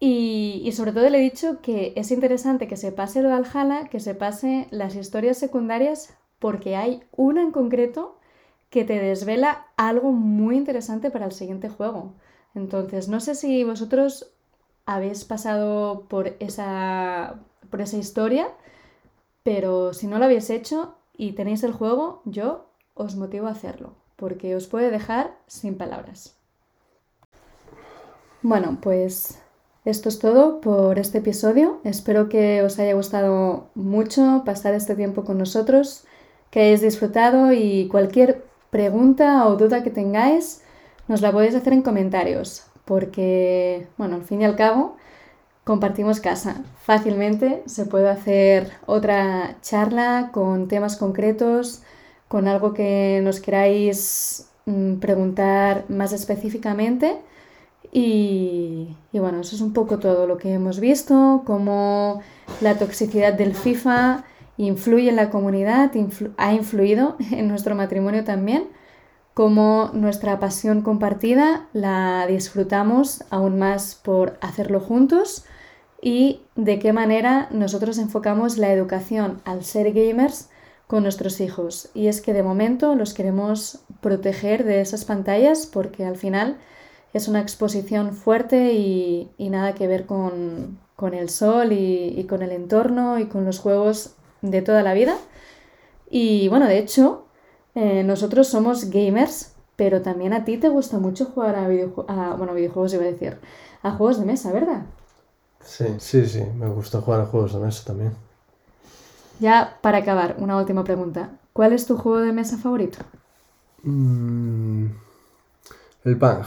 Y, 0.00 0.62
y, 0.64 0.72
sobre 0.72 0.92
todo 0.92 1.08
le 1.10 1.18
he 1.18 1.22
dicho 1.22 1.60
que 1.62 1.92
es 1.96 2.12
interesante 2.12 2.68
que 2.68 2.76
se 2.76 2.92
pase 2.92 3.22
de 3.22 3.28
Valhalla, 3.28 3.88
que 3.88 4.00
se 4.00 4.14
pase 4.14 4.68
las 4.70 4.94
historias 4.96 5.38
secundarias, 5.38 6.14
porque 6.38 6.76
hay 6.76 7.02
una 7.16 7.42
en 7.42 7.52
concreto 7.52 8.18
que 8.70 8.84
te 8.84 9.00
desvela 9.00 9.66
algo 9.76 10.12
muy 10.12 10.56
interesante 10.56 11.10
para 11.10 11.26
el 11.26 11.32
siguiente 11.32 11.68
juego. 11.68 12.14
Entonces, 12.54 13.08
no 13.08 13.20
sé 13.20 13.34
si 13.34 13.64
vosotros 13.64 14.32
habéis 14.90 15.24
pasado 15.24 16.06
por 16.08 16.34
esa, 16.40 17.36
por 17.70 17.80
esa 17.80 17.96
historia, 17.96 18.48
pero 19.44 19.92
si 19.92 20.08
no 20.08 20.18
lo 20.18 20.24
habéis 20.24 20.50
hecho 20.50 20.96
y 21.16 21.32
tenéis 21.32 21.62
el 21.62 21.72
juego, 21.72 22.22
yo 22.24 22.66
os 22.94 23.14
motivo 23.14 23.46
a 23.46 23.52
hacerlo, 23.52 23.94
porque 24.16 24.56
os 24.56 24.66
puede 24.66 24.90
dejar 24.90 25.36
sin 25.46 25.78
palabras. 25.78 26.36
Bueno, 28.42 28.78
pues 28.82 29.38
esto 29.84 30.08
es 30.08 30.18
todo 30.18 30.60
por 30.60 30.98
este 30.98 31.18
episodio. 31.18 31.80
Espero 31.84 32.28
que 32.28 32.62
os 32.62 32.78
haya 32.80 32.94
gustado 32.94 33.68
mucho 33.76 34.42
pasar 34.44 34.74
este 34.74 34.96
tiempo 34.96 35.24
con 35.24 35.38
nosotros, 35.38 36.04
que 36.50 36.62
hayáis 36.62 36.80
disfrutado 36.80 37.52
y 37.52 37.86
cualquier 37.86 38.44
pregunta 38.70 39.46
o 39.46 39.56
duda 39.56 39.84
que 39.84 39.90
tengáis 39.90 40.62
nos 41.06 41.20
la 41.20 41.30
podéis 41.30 41.54
hacer 41.54 41.72
en 41.72 41.82
comentarios, 41.82 42.69
porque, 42.90 43.86
bueno, 43.98 44.16
al 44.16 44.24
fin 44.24 44.42
y 44.42 44.44
al 44.44 44.56
cabo, 44.56 44.96
compartimos 45.62 46.18
casa. 46.18 46.64
Fácilmente 46.82 47.62
se 47.66 47.86
puede 47.86 48.08
hacer 48.08 48.68
otra 48.84 49.58
charla 49.62 50.30
con 50.32 50.66
temas 50.66 50.96
concretos, 50.96 51.82
con 52.26 52.48
algo 52.48 52.74
que 52.74 53.20
nos 53.22 53.38
queráis 53.38 54.50
mm, 54.66 54.94
preguntar 54.94 55.84
más 55.88 56.12
específicamente. 56.12 57.16
Y, 57.92 58.96
y, 59.12 59.18
bueno, 59.20 59.42
eso 59.42 59.54
es 59.54 59.62
un 59.62 59.72
poco 59.72 60.00
todo 60.00 60.26
lo 60.26 60.36
que 60.36 60.52
hemos 60.52 60.80
visto, 60.80 61.44
cómo 61.46 62.22
la 62.60 62.76
toxicidad 62.76 63.34
del 63.34 63.54
FIFA 63.54 64.24
influye 64.56 65.10
en 65.10 65.16
la 65.16 65.30
comunidad, 65.30 65.92
ha 66.38 66.54
influido 66.54 67.16
en 67.30 67.46
nuestro 67.46 67.76
matrimonio 67.76 68.24
también, 68.24 68.64
cómo 69.40 69.88
nuestra 69.94 70.38
pasión 70.38 70.82
compartida 70.82 71.66
la 71.72 72.26
disfrutamos 72.26 73.24
aún 73.30 73.58
más 73.58 73.94
por 73.94 74.36
hacerlo 74.42 74.80
juntos 74.80 75.46
y 76.02 76.42
de 76.56 76.78
qué 76.78 76.92
manera 76.92 77.48
nosotros 77.50 77.96
enfocamos 77.96 78.58
la 78.58 78.70
educación 78.70 79.40
al 79.46 79.64
ser 79.64 79.94
gamers 79.94 80.50
con 80.86 81.04
nuestros 81.04 81.40
hijos. 81.40 81.88
Y 81.94 82.08
es 82.08 82.20
que 82.20 82.34
de 82.34 82.42
momento 82.42 82.94
los 82.94 83.14
queremos 83.14 83.78
proteger 84.02 84.64
de 84.64 84.82
esas 84.82 85.06
pantallas 85.06 85.64
porque 85.64 86.04
al 86.04 86.18
final 86.18 86.58
es 87.14 87.26
una 87.26 87.40
exposición 87.40 88.12
fuerte 88.12 88.74
y, 88.74 89.30
nada 89.38 89.74
que 89.74 89.86
ver 89.86 90.04
con, 90.04 90.78
el 91.14 91.30
sol 91.30 91.72
y, 91.72 92.26
con 92.28 92.42
el 92.42 92.52
entorno 92.52 93.18
y 93.18 93.24
con 93.24 93.46
los 93.46 93.58
juegos 93.58 94.16
de 94.42 94.60
toda 94.60 94.82
la 94.82 94.92
vida. 94.92 95.16
Y 96.10 96.48
bueno, 96.48 96.66
de 96.66 96.76
hecho, 96.76 97.24
eh, 97.74 98.02
nosotros 98.04 98.48
somos 98.48 98.90
gamers, 98.90 99.54
pero 99.76 100.02
también 100.02 100.32
a 100.32 100.44
ti 100.44 100.58
te 100.58 100.68
gusta 100.68 100.98
mucho 100.98 101.26
jugar 101.26 101.56
a, 101.56 101.66
a 102.08 102.34
bueno, 102.36 102.54
videojuegos, 102.54 102.94
iba 102.94 103.04
a 103.04 103.06
decir, 103.06 103.40
a 103.82 103.92
juegos 103.92 104.18
de 104.20 104.26
mesa, 104.26 104.52
¿verdad? 104.52 104.86
Sí, 105.64 105.86
sí, 105.98 106.26
sí, 106.26 106.42
me 106.54 106.68
gusta 106.68 107.00
jugar 107.00 107.20
a 107.22 107.26
juegos 107.26 107.54
de 107.54 107.60
mesa 107.60 107.84
también. 107.86 108.14
Ya 109.40 109.80
para 109.82 109.98
acabar, 109.98 110.36
una 110.38 110.56
última 110.56 110.84
pregunta. 110.84 111.40
¿Cuál 111.52 111.72
es 111.72 111.84
tu 111.84 111.96
juego 111.96 112.20
de 112.20 112.32
mesa 112.32 112.58
favorito? 112.58 112.98
Mm, 113.86 114.86
el 116.04 116.14
Bang. 116.16 116.44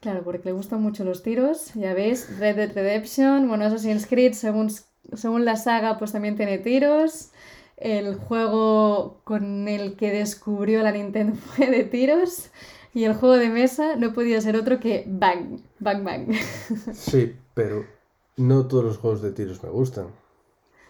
Claro, 0.00 0.22
porque 0.24 0.46
le 0.46 0.52
gustan 0.52 0.80
mucho 0.82 1.04
los 1.04 1.22
tiros, 1.22 1.74
ya 1.74 1.92
veis, 1.92 2.38
Red 2.38 2.56
Dead 2.56 2.72
Redemption, 2.74 3.48
bueno, 3.48 3.64
Assassin's 3.66 4.06
Creed, 4.06 4.32
según 4.32 4.70
según 5.14 5.44
la 5.44 5.56
saga, 5.56 5.98
pues 5.98 6.12
también 6.12 6.36
tiene 6.36 6.58
tiros. 6.58 7.32
El 7.80 8.14
juego 8.14 9.20
con 9.24 9.66
el 9.66 9.96
que 9.96 10.10
descubrió 10.12 10.82
la 10.82 10.92
Nintendo 10.92 11.34
fue 11.34 11.70
de 11.70 11.84
tiros. 11.84 12.50
Y 12.92 13.04
el 13.04 13.14
juego 13.14 13.36
de 13.36 13.48
mesa 13.48 13.96
no 13.96 14.12
podía 14.12 14.40
ser 14.40 14.56
otro 14.56 14.80
que 14.80 15.04
Bang, 15.06 15.60
Bang, 15.78 16.04
Bang. 16.04 16.32
Sí, 16.92 17.36
pero 17.54 17.84
no 18.36 18.66
todos 18.66 18.84
los 18.84 18.98
juegos 18.98 19.22
de 19.22 19.32
tiros 19.32 19.62
me 19.62 19.70
gustan. 19.70 20.08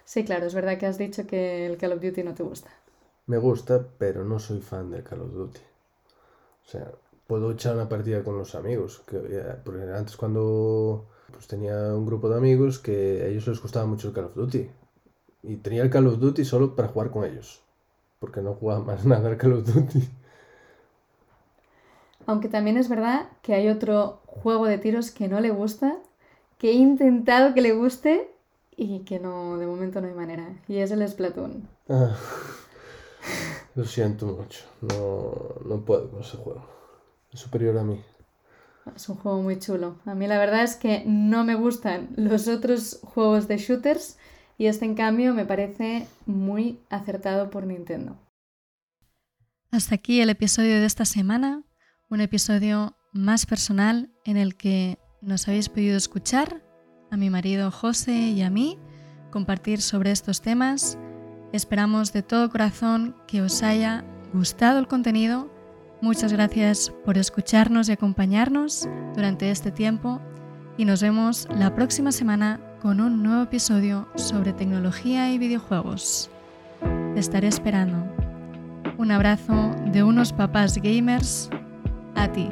Sí, 0.04 0.24
claro, 0.24 0.46
es 0.46 0.54
verdad 0.54 0.78
que 0.78 0.86
has 0.86 0.98
dicho 0.98 1.26
que 1.26 1.66
el 1.66 1.76
Call 1.76 1.92
of 1.92 2.00
Duty 2.00 2.22
no 2.22 2.34
te 2.34 2.42
gusta. 2.42 2.70
Me 3.26 3.38
gusta, 3.38 3.86
pero 3.98 4.24
no 4.24 4.38
soy 4.38 4.60
fan 4.60 4.90
del 4.90 5.04
Call 5.04 5.20
of 5.20 5.32
Duty. 5.32 5.60
O 6.66 6.68
sea, 6.68 6.90
puedo 7.26 7.52
echar 7.52 7.76
una 7.76 7.88
partida 7.88 8.24
con 8.24 8.36
los 8.36 8.54
amigos. 8.56 9.02
Que, 9.06 9.18
porque 9.64 9.82
antes 9.82 10.16
cuando 10.16 11.06
pues 11.30 11.46
tenía 11.46 11.94
un 11.94 12.06
grupo 12.06 12.28
de 12.28 12.38
amigos 12.38 12.78
que 12.78 13.22
a 13.22 13.26
ellos 13.26 13.46
les 13.46 13.62
gustaba 13.62 13.86
mucho 13.86 14.08
el 14.08 14.14
Call 14.14 14.24
of 14.24 14.34
Duty. 14.34 14.68
Y 15.42 15.56
tenía 15.56 15.82
el 15.82 15.90
Call 15.90 16.06
of 16.06 16.18
Duty 16.18 16.44
solo 16.44 16.76
para 16.76 16.88
jugar 16.88 17.10
con 17.10 17.24
ellos. 17.24 17.60
Porque 18.18 18.40
no 18.40 18.54
jugaba 18.54 18.84
más 18.84 19.04
nada 19.04 19.28
al 19.28 19.36
Call 19.36 19.54
of 19.54 19.66
Duty. 19.66 20.08
Aunque 22.26 22.48
también 22.48 22.76
es 22.76 22.88
verdad 22.88 23.28
que 23.42 23.54
hay 23.54 23.68
otro 23.68 24.20
juego 24.26 24.66
de 24.66 24.78
tiros 24.78 25.10
que 25.10 25.28
no 25.28 25.40
le 25.40 25.50
gusta, 25.50 25.96
que 26.58 26.70
he 26.70 26.74
intentado 26.74 27.54
que 27.54 27.62
le 27.62 27.72
guste 27.72 28.30
y 28.76 29.00
que 29.00 29.18
no, 29.18 29.58
de 29.58 29.66
momento 29.66 30.00
no 30.00 30.06
hay 30.08 30.14
manera. 30.14 30.46
Y 30.68 30.76
es 30.76 30.90
el 30.90 31.06
Splatoon. 31.08 31.68
Ah, 31.88 32.14
lo 33.74 33.84
siento 33.84 34.26
mucho. 34.26 34.60
No, 34.80 35.32
no 35.64 35.84
puedo 35.84 36.10
con 36.10 36.20
ese 36.20 36.36
juego. 36.36 36.64
Es 37.32 37.40
superior 37.40 37.76
a 37.78 37.84
mí. 37.84 38.00
Es 38.94 39.08
un 39.08 39.16
juego 39.16 39.42
muy 39.42 39.58
chulo. 39.58 39.96
A 40.04 40.14
mí 40.14 40.26
la 40.26 40.38
verdad 40.38 40.62
es 40.62 40.76
que 40.76 41.02
no 41.06 41.44
me 41.44 41.54
gustan 41.54 42.10
los 42.16 42.48
otros 42.48 43.00
juegos 43.02 43.48
de 43.48 43.58
shooters 43.58 44.16
y 44.60 44.66
este 44.66 44.84
en 44.84 44.94
cambio 44.94 45.32
me 45.32 45.46
parece 45.46 46.06
muy 46.26 46.80
acertado 46.90 47.48
por 47.48 47.66
Nintendo. 47.66 48.18
Hasta 49.70 49.94
aquí 49.94 50.20
el 50.20 50.28
episodio 50.28 50.78
de 50.80 50.84
esta 50.84 51.06
semana, 51.06 51.64
un 52.10 52.20
episodio 52.20 52.94
más 53.14 53.46
personal 53.46 54.12
en 54.26 54.36
el 54.36 54.56
que 54.56 54.98
nos 55.22 55.48
habéis 55.48 55.70
podido 55.70 55.96
escuchar 55.96 56.62
a 57.10 57.16
mi 57.16 57.30
marido 57.30 57.70
José 57.70 58.12
y 58.12 58.42
a 58.42 58.50
mí 58.50 58.78
compartir 59.30 59.80
sobre 59.80 60.10
estos 60.10 60.42
temas. 60.42 60.98
Esperamos 61.54 62.12
de 62.12 62.22
todo 62.22 62.50
corazón 62.50 63.16
que 63.26 63.40
os 63.40 63.62
haya 63.62 64.04
gustado 64.34 64.78
el 64.78 64.88
contenido 64.88 65.50
Muchas 66.02 66.34
gracias 66.34 66.92
por 67.04 67.16
escucharnos 67.16 67.88
y 67.88 67.92
acompañarnos 67.92 68.88
durante 69.14 69.50
este 69.50 69.70
tiempo 69.70 70.20
y 70.78 70.86
nos 70.86 71.02
vemos 71.02 71.46
la 71.50 71.74
próxima 71.74 72.10
semana 72.10 72.69
con 72.80 73.00
un 73.00 73.22
nuevo 73.22 73.42
episodio 73.42 74.08
sobre 74.14 74.52
tecnología 74.52 75.30
y 75.32 75.38
videojuegos. 75.38 76.30
Te 76.80 77.20
estaré 77.20 77.48
esperando. 77.48 78.04
Un 78.96 79.10
abrazo 79.10 79.74
de 79.92 80.02
unos 80.02 80.32
papás 80.32 80.78
gamers 80.78 81.50
a 82.14 82.28
ti. 82.28 82.48